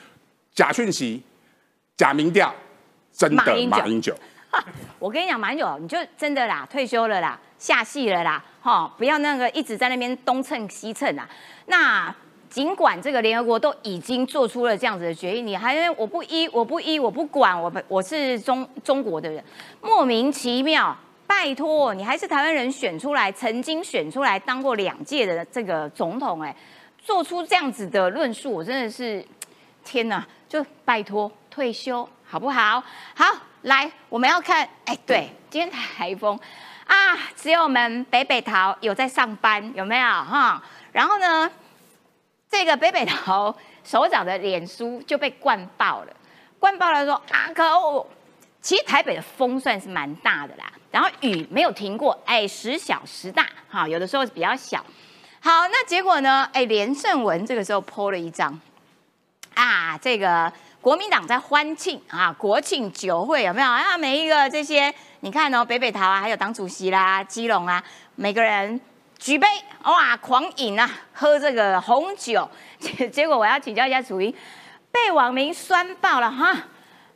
[0.54, 1.22] 假讯息、
[2.00, 2.50] 假民调，
[3.12, 4.14] 真的马英九。
[4.98, 11.28] 我跟你讲，马英九，你就真的啦，退休了啦，下戏了啦，哈，不要那个一直在那边东蹭西蹭啊。
[11.66, 12.14] 那
[12.48, 19.44] 尽管这个联合国都已经做出了这样子的决议，你还我不依，我不依，我不管，我我是中中国的人，
[19.82, 20.96] 莫名其妙。
[21.26, 26.56] 拜托，你还是台湾人选出来，曾经选出来当过两届的这个总统，哎，
[26.98, 29.22] 做出这样子的论述，我真的是
[29.84, 30.26] 天哪！
[30.48, 31.30] 就拜托
[31.60, 32.82] 退休好不好？
[33.14, 33.26] 好，
[33.64, 36.40] 来，我们要看，哎，对，今天台风
[36.86, 40.62] 啊，只有我们北北桃有在上班，有没有哈？
[40.90, 41.50] 然后呢，
[42.48, 43.54] 这个北北桃
[43.84, 46.16] 首长的脸书就被灌爆了，
[46.58, 48.06] 灌爆了说啊，可恶！
[48.62, 50.64] 其实台北的风算是蛮大的啦。
[50.90, 54.82] 然后雨没有停过，哎，时小时大，哈，有的时候比较小。
[55.40, 56.48] 好，那结果呢？
[56.54, 58.58] 哎，连胜文这个时候 po 了一张，
[59.52, 60.50] 啊，这个
[60.80, 63.68] 国民党在欢庆啊，国庆酒会有没有？
[63.68, 67.82] 啊，每一个这些，你看哦，北北桃啊，还有党主席啦，基隆啊，
[68.14, 68.80] 每个人
[69.18, 69.46] 举杯，
[69.84, 72.48] 哇，狂饮啊，喝这个红酒。
[72.78, 74.34] 结 结果我要请教一下楚英，
[74.90, 76.56] 被网民酸爆了哈！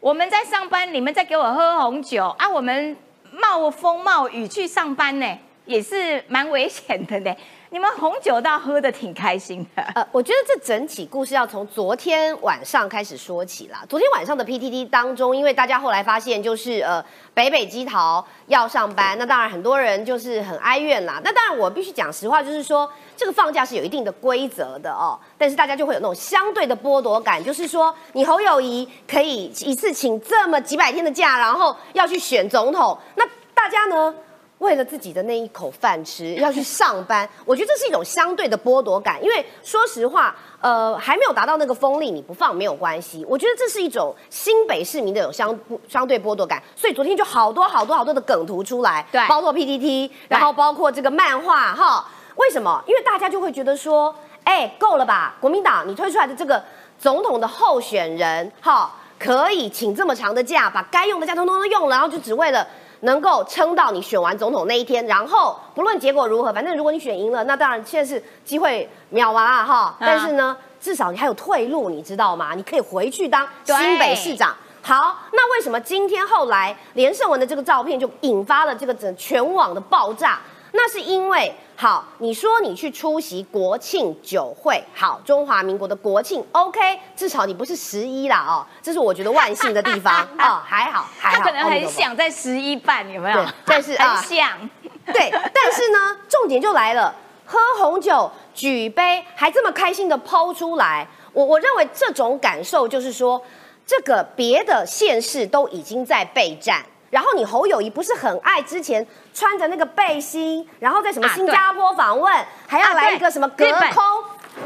[0.01, 2.97] 我们在上班，你们在给我喝红酒啊，我们。
[3.37, 5.27] 冒风冒雨去上班呢，
[5.65, 7.35] 也是蛮危险的呢。
[7.75, 9.83] 你们红酒倒喝的挺开心的。
[9.97, 13.85] 呃，我觉得这整体故事要从昨天晚上开始说起啦。
[13.89, 17.05] 昨天晚上的 PTT 当中，因为大家后来发现，就是呃
[17.35, 21.21] 北北基桃要上班，那当然很多人就是很哀怨啦。
[21.25, 25.19] 那当然我必须讲实话，就是说这个放假是有一定的规则的哦。
[25.37, 34.15] 但是大家就会有那种相对的剥夺感，就是说你侯友谊可以一次请这么几百天的假，然后要去选总统，那大家呢？
[34.59, 39.23] 为了自己的那一口饭吃， 要去上班，我觉得这是一种相对的剥夺感。
[39.23, 43.27] 因为说实话，呃，还没有达到那个风力，你不放没有关系。
[43.29, 46.63] 我觉得这是一种新北市民的有相相对剥夺感。
[46.77, 52.09] 所以昨天就好多好多好多的梗图出来，对，包括 PPT，然后包括这个漫画，哈。
[52.37, 52.83] 为什么？
[52.87, 55.37] 因为大家就会觉得说，哎，够了吧？
[55.41, 56.63] 国民党你推出来的这个
[56.99, 62.67] 总统的候选人，哈，可以请这么长的假，把该用的假通通都用了，然后就只为了。
[63.05, 69.97] 能够撑到你选完总统那一天，然后不论结果如何，反正如果你选赢了，那当然现在是机会秒完啊哈。
[70.01, 72.55] 但是呢，至少你还有退路，你知道吗？
[72.55, 74.55] 你可以回去当新北市长。
[74.83, 80.41] 好，那为什么今天后来连胜文的这个照片就引发了这个整全网的爆炸？
[80.75, 81.55] 那是因为。
[81.77, 86.79] 好，你说你去出席国庆酒会，好，中华民国的国庆，OK，
[87.17, 93.45] 至少你不是十一啦哦，这是我觉得万幸的地方 哦，还好，还好，他可能很想在十一办，有没有？
[93.67, 94.71] 但是 很想，
[95.13, 97.13] 对，但是呢，重点就来了，
[97.45, 103.43] 喝红酒、举杯，还这么开心的抛出来，我我认为这种感受就是说，
[103.85, 106.87] 这个别的县市都已经在备战。
[107.15, 114.03] 然后你侯友谊不是很爱之前穿着那个背心，然后在什么新加坡访问，还要来一个什么隔空，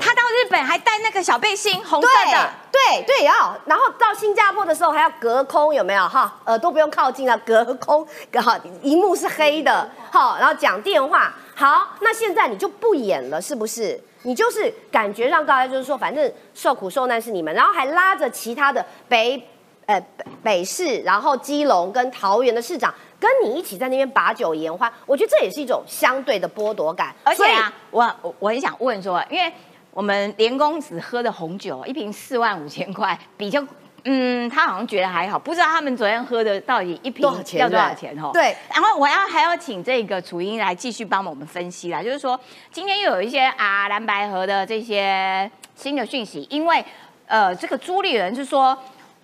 [0.01, 6.41] 他到日本还带那个小背心，红色的，对对哦，然后到新加坡的时候还要隔空，有没有哈？
[6.47, 8.09] 耳朵不用靠近了，隔空，
[8.41, 14.03] 好，荧幕是黑的，好，然后讲电话，好，那现在你就不演了，是不是？
[14.23, 19.47] 你就是感觉让大家就是说，反正受苦受难是你们，然后还拉着其他的北。
[19.89, 27.15] 呃，北北市，然后基隆跟桃园的市长跟你一起在那边把酒言欢，我觉得这也是一种相对的剥夺感。
[27.25, 29.51] 而且啊，我我很想问说，因为
[29.91, 33.65] 我们连公子喝的红酒一瓶四万五千块，比较
[34.05, 38.29] 嗯，他好像觉得还好，不知道他们昨天喝的到底一瓶要多少钱哦？
[38.35, 38.55] 对。
[38.69, 42.39] 然后我要还要请这个楚英来继续帮我们分析啦，就是说
[42.71, 46.85] 今天又有一些啊蓝白河的这些新的讯息，因为
[47.27, 48.77] 呃，这个朱立伦是说，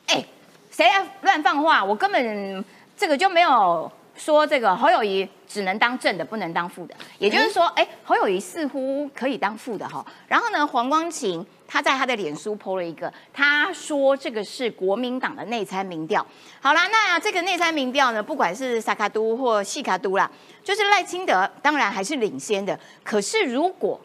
[0.06, 0.24] 哎。
[0.74, 1.84] 谁来乱放话？
[1.84, 2.64] 我根本
[2.96, 10.04] 这个就没有说这个侯友谊只能当正的，不能当副的，也就是说，哎，侯友谊似乎可以当副的哈。
[10.26, 16.26] 然后呢，黄光琴他在他的脸书 PO 了一个，他说这个是国民党的内参民调。
[16.60, 20.28] 好啦，那这个内参民调呢，不管是萨卡都或细卡都啦，
[20.64, 22.76] 就是赖清德当然还是领先的。
[23.04, 24.00] 可是如果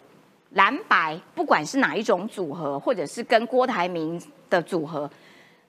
[0.51, 5.09] 蓝白不管是哪一种组合，或者是跟郭台铭的组合，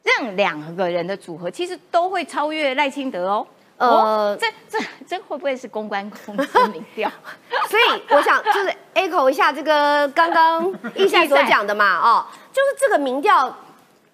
[0.02, 3.46] 任两个人的组合，其实都会超越赖清德哦。
[3.76, 7.10] 呃，这这这会不会是公关公司民调？
[7.68, 13.54] 所以我想就是 echo 一下这个刚刚易赛所讲的嘛， 哦，就是这个民调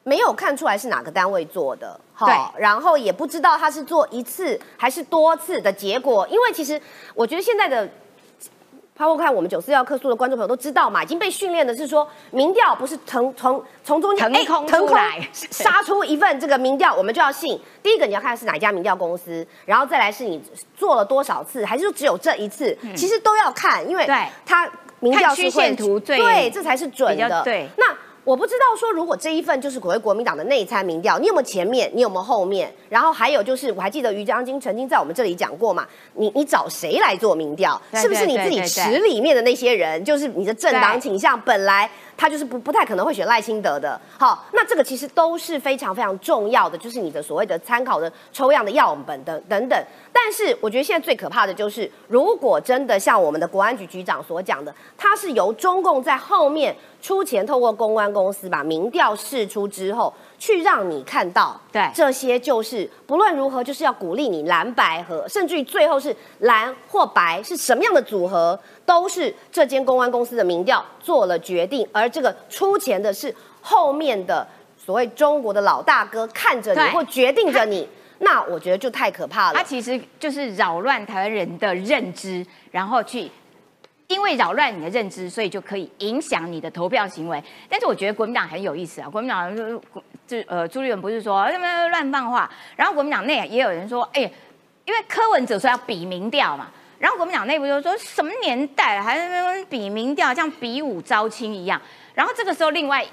[0.04, 6.80] 没有看出来是哪个单位做的，好，然后也不知道他是做一次还是多次的结果，因为其实
[7.14, 7.88] 我觉得现在的。
[8.96, 17.60] 包括看我们九四幺客诉的观众朋友都知道嘛，已经被训练的是说，民调不是腾从从中间腾空来杀出一份这个民调，我们就要信。
[17.82, 20.42] 第一个你要看是哪家民调公司，然后再来是你
[20.76, 24.06] 做了多少次，还是说只有这一次，其实都要看，因为
[24.46, 24.70] 它
[25.00, 27.42] 民调是会对，这才是准的。
[27.42, 27.94] 对，那。
[28.26, 32.68] 我不知道说，如果这一份就是所谓国民党的内参民调，你有没有前面，你有没有后面？
[32.88, 37.80] 然后还有就是，我还记得于将军曾经在我们这里讲过嘛，你你找谁来做民调？
[37.94, 40.04] 是不是你自己池里面的那些人？
[40.04, 41.88] 就是你的政党倾向本来。
[42.16, 49.78] 他就是不不太可能会选赖清德的，好，那这个其实都是非常非常重要的，就是你的所谓的参考的抽样的样本等等等。
[50.12, 60.12] 但是我觉得现在最可怕的就是，如果真的像我们的国安局局长所讲的，他是由中共在后面出钱，透过公关公司把民调释出之后。
[60.38, 74.46] 去让你看到，对这些就是不论如何，就是要鼓励你蓝白和，甚至于最后是蓝或白是什么样的组合，都是这间公安公司的民调做了决定，而这个出钱的是后面的
[74.78, 77.86] 所谓中国的老大哥看着你或决定着你，
[78.20, 79.58] 那我觉得就太可怕了。
[79.58, 83.30] 他其实就是扰乱台湾人的认知，然后去。
[84.08, 87.42] 因为扰乱你的认知，所以就可以影响你的投票行为。
[87.68, 89.82] 但是我觉得国民党很有意思啊，国民党就
[90.28, 94.20] 就呃朱立伦不是说什么乱放话，然后国民党内也有人说，哎，
[94.84, 101.80] 因为柯文哲说要比民调嘛，然后国民党内部就说什么年代还是比民调，像比武招亲一样。
[102.14, 103.04] 然后这个时候另外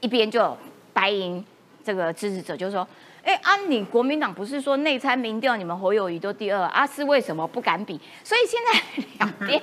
[0.00, 0.56] 一边就
[0.92, 1.44] 白银
[1.84, 2.86] 这个支持者就说，
[3.24, 8.00] 哎啊你国民党不是说内参民调你们侯友谊都第二，啊是为什么不敢比？
[8.22, 9.62] 所以现在两边。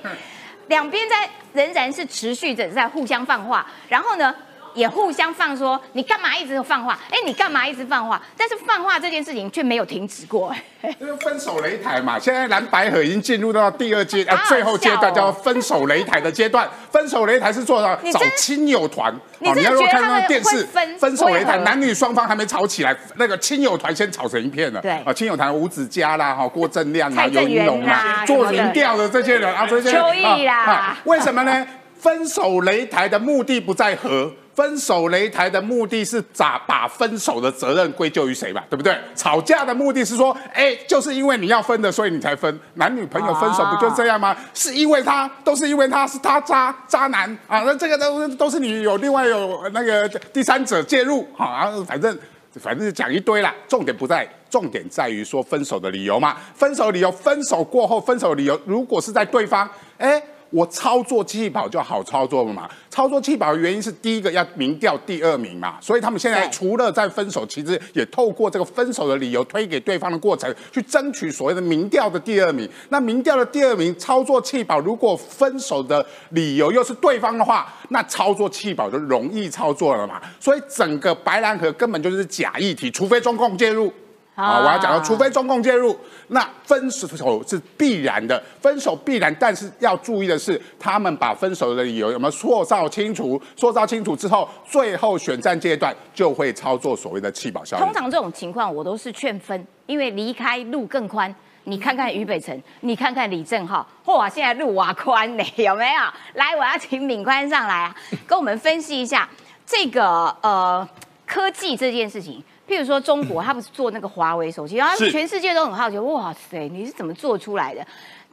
[0.68, 4.34] 两边在仍然是持续着在互相放话，然后呢？
[4.78, 6.96] 也互相放说，你干嘛一直放话？
[7.10, 8.22] 哎，你干嘛一直放话？
[8.36, 10.54] 但是放话这件事情却没有停止过。
[11.00, 16.68] 就是分手擂台嘛，现在蓝白河已经进入到第二阶 啊，最后阶段叫分手擂台的阶段。
[16.92, 20.64] 分手擂台是做到找亲友团，你要如果看那电视
[20.98, 24.80] 分手擂台，男女双方还没吵起来，那个亲友团先吵成一片了。
[24.80, 31.66] 对啊，亲友团吴子嘉啦，哈，郭正亮啊，尤云龙啊，做民调的这些人啊，这些秋意啦，为什么呢？
[31.98, 34.32] 分手擂台的目的不在和。
[34.58, 38.98] 分手擂台的目的是咋把分手的责任归咎于谁吧，对不对？
[39.14, 42.58] 吵架的目的是说，哎，就是因为你要分的，所以你才分。
[42.74, 44.36] 男女朋友分手不就这样吗？
[44.52, 52.18] 是因为他，都是因为他是他渣渣男啊，那这个都都是你有另外有那个第三者介入啊，反正
[52.54, 56.36] 反正讲一堆啦，重点不在，重点在于说分手的理由嘛。
[56.56, 60.20] 分手理由，分手过后分手理由，如果是在对方，哎。
[60.50, 62.68] 我操作气保就好操作了嘛？
[62.88, 72.68] 操作气保的原因是第一个要民调第二名嘛，所以他们现在除了在分手，其实也透过这个分手的理由推给对方的过程，去争取所谓的民调的第二名。
[72.88, 80.20] 那民调的第二名操作气保，如果分手的理由又是对方的话，那操作气保就容易操作了嘛。
[80.40, 83.92] 所以整个白兰河根本就是假议题，除非中共介入。
[84.38, 87.08] 啊，我要讲到，除非中共介入，那分手
[87.44, 89.34] 是必然的，分手必然。
[89.40, 93.40] 但是要注意的是，他们把分手的理由有没有塑造清楚？
[93.56, 97.84] 塑造清楚之后，最后选战阶段就会操作所谓的弃保效应。
[97.84, 101.34] 通常这种情况，我都是劝分，因为离开路更宽。
[101.64, 106.00] 你看看俞北辰，你看看李正浩，哇，现在路瓦宽呢， 有没有？
[106.34, 109.28] 来，我要请敏宽上来啊，跟我们分析一下
[109.66, 110.88] 这个呃
[111.26, 112.40] 科技这件事情。
[112.68, 117.84] 譬如说，中国他不是做那个华为手机，然后全世界都很好奇，哇塞，你是怎么做出来的？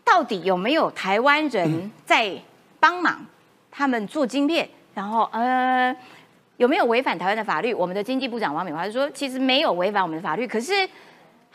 [0.04, 2.32] 到底有没有台湾人在
[2.80, 3.26] 帮忙
[3.72, 4.68] 他们做晶片？
[4.94, 5.96] 然后呃，
[6.58, 7.74] 有没有违反台湾的法律？
[7.74, 10.74] 我们的经济部长王美华就说，其实没有违反我们的法律，可是。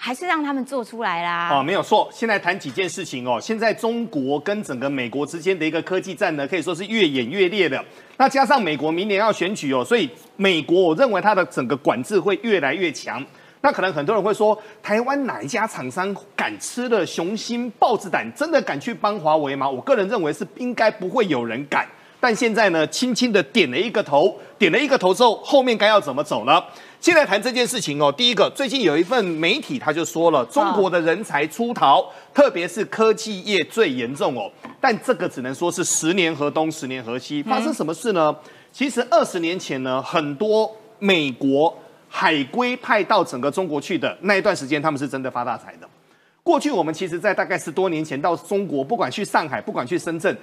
[0.02, 1.50] 还是让他们做出来啦。
[1.52, 2.08] 哦，没有错。
[2.10, 3.38] 现在谈几件事情哦。
[3.38, 7.84] 现在中国跟整个美国之间的一个科技战呢，可以说是越演越烈的。
[8.16, 13.22] 那加上美国明年要选举哦，所以美国我认为它的整个管制会越来越强。
[13.60, 19.68] 那可能很多人会说，台湾哪一家厂商敢吃了雄心豹子胆，真的敢去帮华为吗？
[19.68, 21.86] 我个人认为是应该不会有人敢。
[22.20, 26.62] 但现在呢，轻轻的点了一个头，点了一个头之后，后面该要怎么走呢？
[27.00, 32.04] 现在谈这件事情哦，第一个，最近有一份媒体他就说了，中国的人才出逃，
[32.34, 34.50] 特别是科技业最严重哦。
[34.78, 37.42] 但这个只能说是十年河东，十年河西。
[37.42, 38.36] 发生什么事呢？
[38.70, 41.74] 其实二十年前呢，很多美国
[42.06, 45.88] 海归派到整个中国去的那一段时间，他们是真的发大财的。
[46.42, 50.36] 过去我们其实，在大概十多年前到中国，不管去上海，不管去深圳，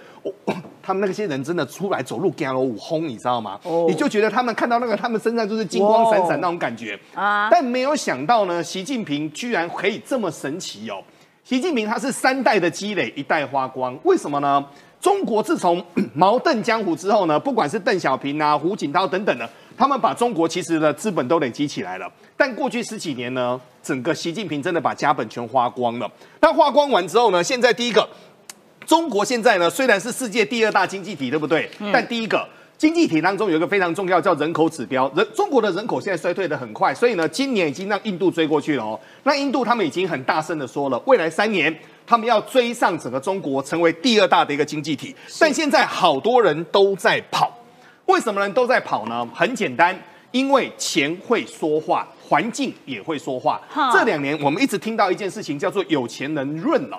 [0.88, 3.60] 他们那些人真的出来走路，走了五轰，你知道吗？
[3.90, 7.50] 你就觉得他们看到那个，他们身上就是金光闪闪那种感觉啊。
[7.52, 11.04] 但没有想到呢，习近平居然可以这么神奇哦！
[11.44, 14.66] 习近平他是三代的积累，一代花光，为什么呢？
[15.02, 15.84] 中国自从
[16.16, 19.50] 毛邓江湖之后呢，不管是邓小平啊、胡锦涛等等的。
[19.78, 26.10] 他们把中国其实的资本都累积起来了，但过去十几年呢，整个习近平真的把家本全花光了。
[26.40, 28.10] 那花光完之后呢，现在第一个，
[28.88, 31.70] 中国现在呢虽然是世界第二大经济体，对不对？
[31.92, 38.98] 但第一个经济体当中有一个非常重要叫人口指标，人中国的人口现在衰退的很快，所以呢，今年已经让印度追过去了哦。
[39.24, 41.76] 那印度他们已经很大声的说了，未来三年
[42.06, 45.14] 他们要追上整个中国，成为第二大的一个经济体。
[45.38, 47.52] 但现在好多人都在跑。
[48.06, 49.28] 为什么人都在跑呢？
[49.36, 49.94] 很简单，
[50.32, 53.60] 因为钱会说话，环境也会说话。
[53.92, 56.98] 这两年我们一直听到一件事情，叫做有钱人润了。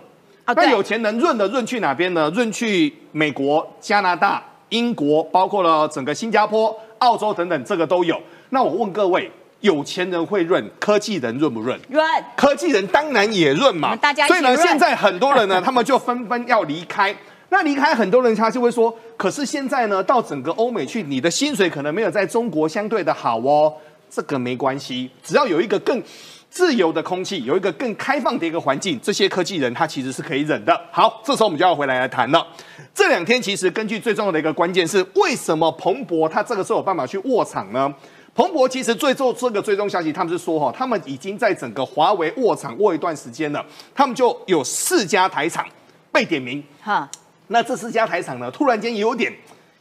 [0.54, 2.30] 那有钱人润的润去哪边呢？
[2.34, 8.20] 润去美国、加拿大、英国，包括了整个新加坡、澳洲等等，这个都有。
[8.50, 9.30] 那我问各位，
[9.60, 11.78] 有钱人会润，科技人润不润？
[11.88, 12.04] 润。
[12.36, 13.94] 科技人当然也润嘛。
[13.96, 17.14] 大家所以呢，现在很多人呢， 他们就纷纷要离开。
[17.50, 23.72] 那离开很多人，他就会说：“可是现在呢，到整个欧美去，你的薪水可能没有在中国相对的好哦。
[24.10, 26.02] 这个没关系，只要有一个更
[26.50, 30.80] 自由的空气，有一个更开放的一个环境，这些科技人他其实是可以忍的。
[30.90, 32.46] 好，这时候我们就要回来来谈了。
[32.94, 37.92] 这两天其实根据最重要的一个关键是，为什么彭博他这个时候有办法去卧场呢？
[38.34, 45.66] 彭博其实最重这个最终消息，他们是说哈，他们已经在整个华为卧场卧一段时间了，他们就有四家台厂
[46.12, 47.08] 被点名哈。
[47.48, 49.32] 那这四家台厂呢，突然间有点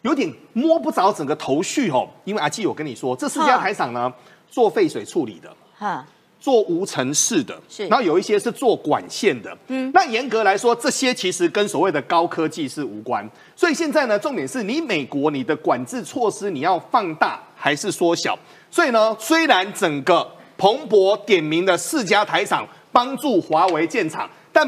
[0.02, 4.12] 有点摸不着整个头绪哦，因为阿基我跟你说，这四家台厂呢
[4.50, 6.04] 做废水处理的，哈，
[6.48, 18.40] 做无尘室的，是，然后有一些是做管线的，嗯，那严格来说，这些其实跟所谓的高科技是无关，所以现在呢，重点是你美国你的管制措施你要放大还是缩小？
[18.72, 20.26] 所以呢，虽然整个
[20.58, 24.66] 彭博点名的四家台厂帮助华为建厂，但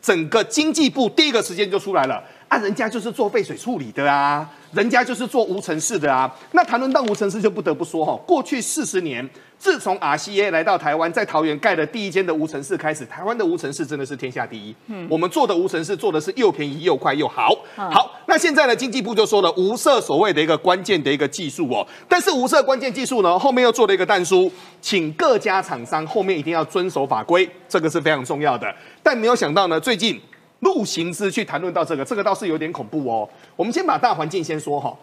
[0.00, 2.22] 整个经济部第一个时间就出来了。
[2.48, 6.32] 啊，人家就是做废水处理的啊，人家就是做无尘室的啊。
[6.52, 14.74] 那谈论到无尘室，就不得不说哈，过去四十年，自从 RCA 来到台湾，在桃园盖的第一间的无尘室开始，台湾的无尘室真的是天下第一。
[14.86, 17.50] 嗯，我们做的无尘室做的是又便宜又快又好。
[17.74, 24.50] 好，那现在呢，经济部就说了，无色所谓的一个关键的一个技术哦，但是无色关键技术呢，后面又做了一个弹书，
[24.80, 28.72] 请各家厂商后面一定要遵守法规，这个是非常重要的。
[29.02, 30.20] 但没有想到呢，最近。
[30.60, 33.28] 陆行之去谈论到这个，这个倒是有点恐怖哦。
[33.54, 34.96] 我们先把大环境先说哈。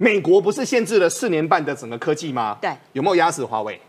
[0.00, 2.56] 美国不是限制了四年半的整个科技吗？
[2.60, 3.80] 对，有没有压死华为？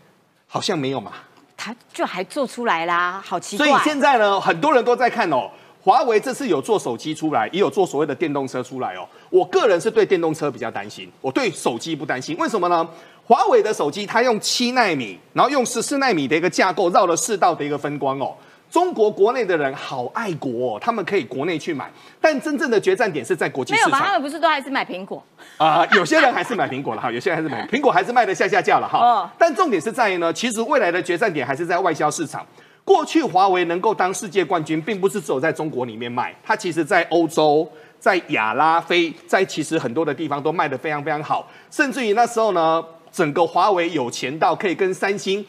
[0.46, 1.12] 好像没有嘛。
[1.56, 3.64] 他就还做出来啦，好奇怪。
[3.64, 5.48] 所以现在呢，很多人都在看哦，
[5.80, 9.06] 华为这次有做手机出来，也有做所谓的电动车出来哦。
[9.30, 12.36] 我个人是对电动车比较担心，我对手机不担心。
[12.38, 12.88] 为什么呢？
[13.24, 18.34] 华为的手机它用七纳米，然后用十四纳米的一个架构，绕了四道的一个分光哦。
[18.70, 21.90] 中国国内的人好爱国，他们可以国内去买，
[22.20, 23.90] 但真正的决战点是在国际市场。
[23.90, 24.06] 没有吧？
[24.06, 25.20] 他们不是都还是买苹果？
[25.56, 28.98] 啊，有些人还是买苹果了哈，有些人还是买 苹果，还是卖的下下架了哈。
[28.98, 29.30] 哦。
[29.36, 32.46] 但重点是在于呢，其实未来的决战点还是在外销市场。
[32.84, 37.68] 过去华为能够当世界冠军，并不是只有在中国里面卖，它其实在欧洲、
[37.98, 45.44] 在亚拉非、在其实很多的地方都卖的非常非常好，甚至于那时候呢，整个华为有钱到可以跟三星。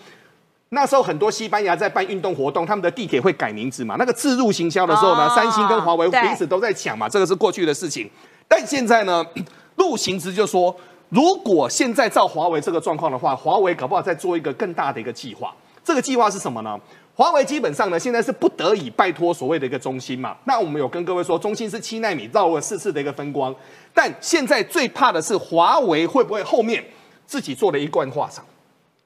[0.74, 3.96] 那时候很多西班牙在办运动活动，他们的地铁会改名字嘛？
[4.00, 8.10] 那个自入行销的时候呢，三星跟华为彼此都在抢嘛，这个是过去的事情。
[8.48, 9.26] 但现在呢，
[9.76, 10.74] 陆行之就说，
[11.10, 15.54] 如果现在照华为这个状况的话，华为搞不好再做一个更大的一个计划。
[15.84, 16.80] 这个计划是什么呢？
[17.14, 20.38] 华为基本上呢，现在是不得已拜托所谓的一个中心嘛。
[20.46, 23.54] 那我们有跟各位说，中心是七纳米绕了四次的一个分光，
[23.94, 26.82] 但现在最怕的是华为会不会后面
[27.26, 28.46] 自己做了一贯化厂？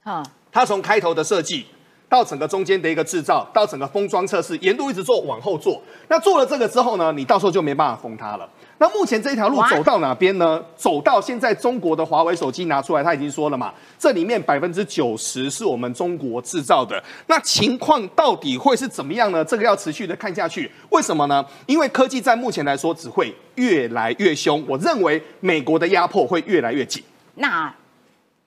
[0.03, 0.23] 啊。
[0.55, 1.65] 它从开头的设计
[2.07, 5.81] 到整个中间的一个制造，到整个封装测试，沿路一直做，往后做。
[6.07, 8.49] 那做了这个之后呢，你到时候就没办法封它了。
[8.77, 10.63] 那目前这条路走到哪边呢？
[10.77, 17.03] 走到现在，中国的华为手机拿出来，他已经说了嘛，这里面百分之九十是我们中国制造的。
[17.27, 19.43] 那情况到底会是怎么样呢？
[19.43, 20.71] 这个要持续的看下去。
[20.91, 21.45] 为什么呢？
[21.65, 24.63] 因为科技在目前来说只会越来越凶。
[24.69, 27.03] 我认为美国的压迫会越来越紧。
[27.35, 27.73] 那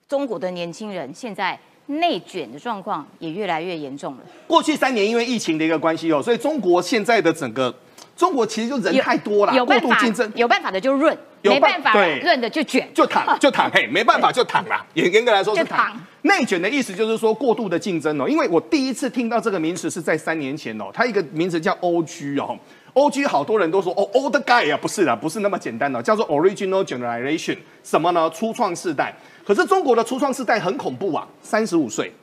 [0.07, 4.19] 中国的年轻人现在内卷的状况也越来越严重了。
[4.47, 7.73] 过去三年因为疫情的一个关系哦，所以中国现在的整个。
[8.15, 14.85] 中国其实就人太多了，有过度竞争，有办法的就润，没办法润的就卷，就躺就躺，嘿，没办法就躺了。
[14.93, 15.97] 严严格来说是躺。
[16.23, 22.59] 内卷的意思就是说过度的竞争哦，因为我第一次听到这个名词是在三年前哦，它一个名词叫 O G 哦
[22.91, 28.29] ，O G 好多人都说哦 old guy 啊，不是的，不是那么简单的，叫做 original generation，什么呢？
[28.31, 29.15] 初创世代。
[29.49, 32.13] 可是中国的初创时代很恐怖啊，三十五岁。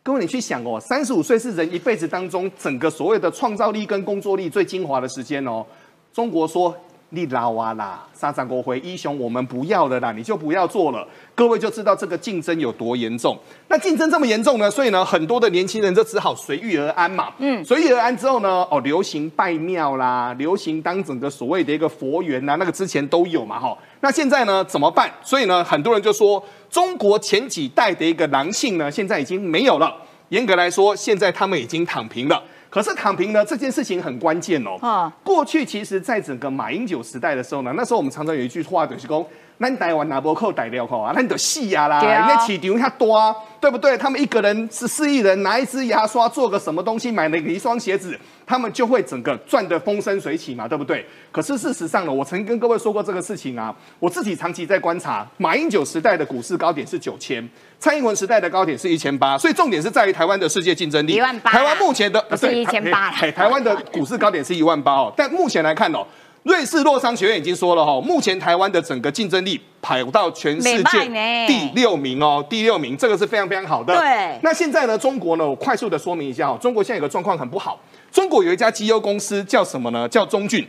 [0.00, 5.66] 各位，你去想哦，三十五岁是人一辈子当中整个所谓的创造力跟工作力最精华的时间哦。
[6.12, 6.72] 中国说。
[7.10, 11.06] 你老啊啦，沙赞国回英雄，我们不要了啦，你就不要做了。
[11.34, 13.38] 各位就知道这个竞争有多严重。
[13.68, 17.32] 那竞争这么严重呢，所以呢，很多的年轻人就只好随遇而安嘛。
[17.38, 23.76] 嗯，随遇而安之后呢，哦，流行拜庙啦，流行当整个所谓的一个佛缘呐，那个之前都有嘛哈。
[24.00, 25.10] 那现在呢，怎么办？
[25.22, 29.96] 所以呢，很多人就说，中国前几代的一个狼性呢，现在已经没有了。
[30.28, 32.42] 严格来说，现在他们已经躺平了。
[32.70, 34.76] 可是躺平呢这件事情很关键哦。
[34.80, 39.24] 啊，过去其实，在整个马英九时代的时候呢，那时候我们常常有一句话就是讲，
[39.60, 43.98] 咱台湾拿不扣逮掉扣啊，咱得细呀啦，那市场遐多，对不对？
[43.98, 48.18] 他们一个人十四亿人拿一支牙刷做个什么东西，买了一双鞋子。
[48.46, 51.04] 他们就会整个赚得风生水起嘛，对不对？
[51.30, 53.74] 可是事实上呢，我曾经跟各位说过这个事情啊。
[53.98, 57.46] 我自己长期在观察，马英九时代的股市高点是九千，
[57.78, 61.16] 蔡英文时代的高点是一千八，所以重点是在于台湾的世界竞争力。
[61.16, 61.50] 一万八。
[61.50, 63.10] 台湾目前的不是一千八。
[63.10, 66.06] 台湾的股市高点是一万八哦，但目前来看哦，
[66.48, 73.94] 瑞士洛桑学院已经说了哈，目前台湾的整个竞争力排到全世界第六名哦，第六名，这个是非常非常好的。
[73.94, 74.40] 对。
[74.42, 77.78] 那现在呢，中国呢，我快速的说明一下哦，中国现在有个状况很不好。
[78.10, 80.08] 中国有一家绩优公司叫什么呢？
[80.08, 80.66] 叫中骏。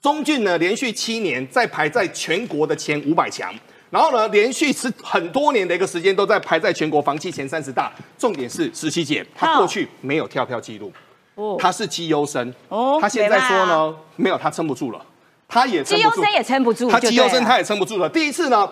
[0.00, 3.52] 中骏呢，连续七年在排在全国的前五百强，
[3.90, 7.92] 然后呢，连续是很多年的一个时间都在排在全国房企前三十大。
[8.16, 10.92] 重点是十七姐，她过去没有跳票记录，
[11.34, 15.00] 哦，她是绩优生，哦，他现在说呢，没有，他撑不住了，
[15.48, 18.08] 他也绩优生也撑不住，他绩优生他也撑不住了。
[18.08, 18.68] 第一次呢。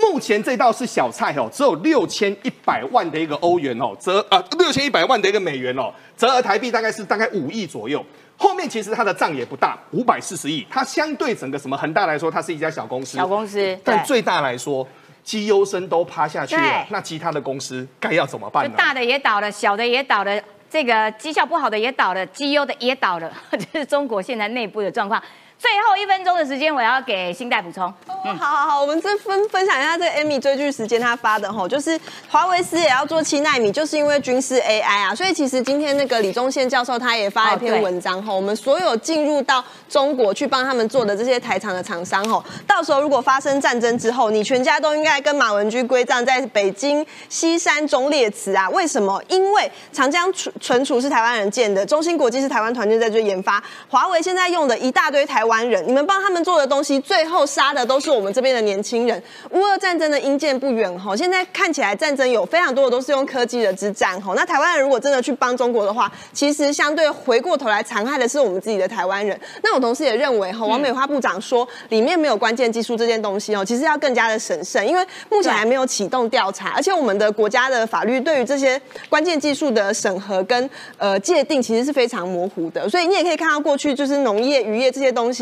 [0.00, 8.04] 目前这道是小菜哦，只有六千一百万的一个欧元哦，折啊六千一百万的一个美元哦，折合台币大概是大概五亿左右。
[8.36, 10.66] 后面其实他的账也不大，五百四十亿。
[10.68, 13.78] 它相对整个什么恒大来说，它是一家小公司，小公司。
[13.84, 14.84] 但最大来说，
[15.22, 18.74] 绩优生都趴下去了，那其他的公司该要怎么办呢？
[18.76, 20.42] 大的也倒了，小的也倒了，
[20.72, 25.22] 这个绩效不好的也倒了，绩优的也倒了， 这是中国现在内部的状况。
[25.62, 27.84] 最后一分钟的时间，我要给新代补充。
[28.24, 31.96] 嗯，好好好，我们这分分享一下这个 Amy 追剧时间他发的吼，就是
[32.28, 48.68] 华为师也要做七纳米，就是因为军事 AI 啊，所以其实今天那个李宗宪教授他也发了一篇文章吼，我们所有进入到中国去帮他们做的这些台厂的厂商吼，到时候如果发生战争之后，你全家都应该跟马文居归葬在北京西山忠烈祠啊？
[48.70, 49.22] 为什么？
[49.28, 55.51] 因为长江存存储是台湾人建的，中芯国际是台湾团队在做研发，华为现在用的一大堆台湾。
[55.52, 59.22] 湾人，你们帮他们做的东西，最后杀的都是我们这边的年轻人。
[59.50, 64.32] 乌俄战争的阴见不远哈，现在看起来战争有非常多的都是用科技的之战哈。
[64.34, 69.38] 那台湾人如果真的去帮中国的话，其实相对回过头来残害的是我们自己的台湾人。
[69.62, 78.80] 那我同时也认为哈，王美花部长说里面没有关键技术这件东西哦，其实要更加的审慎，因为目前还没有启动调查，而且我们的国家的法律对于这些
[79.10, 82.88] 关键技术的审核跟呃界定其实是非常模糊的。
[82.88, 85.41] 所以你也可以看到过去就是农业、渔业这些东西。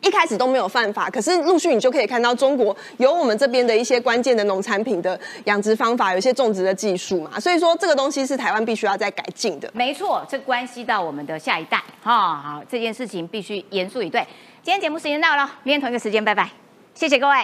[0.00, 9.68] 一开始都没有犯法，可是陆续你就可以看到中国有我们这边的一些关键的农产品的养殖方法，有一些种植的技术嘛，所以说这个东西是台湾必须要再改进的。
[9.74, 14.20] 没错，这关系到我们的下一代好，好，这件事情必须严肃以对。
[14.62, 16.48] 今天节目时间到了，明天同一个时间，拜拜，
[16.94, 17.34] 谢谢各位。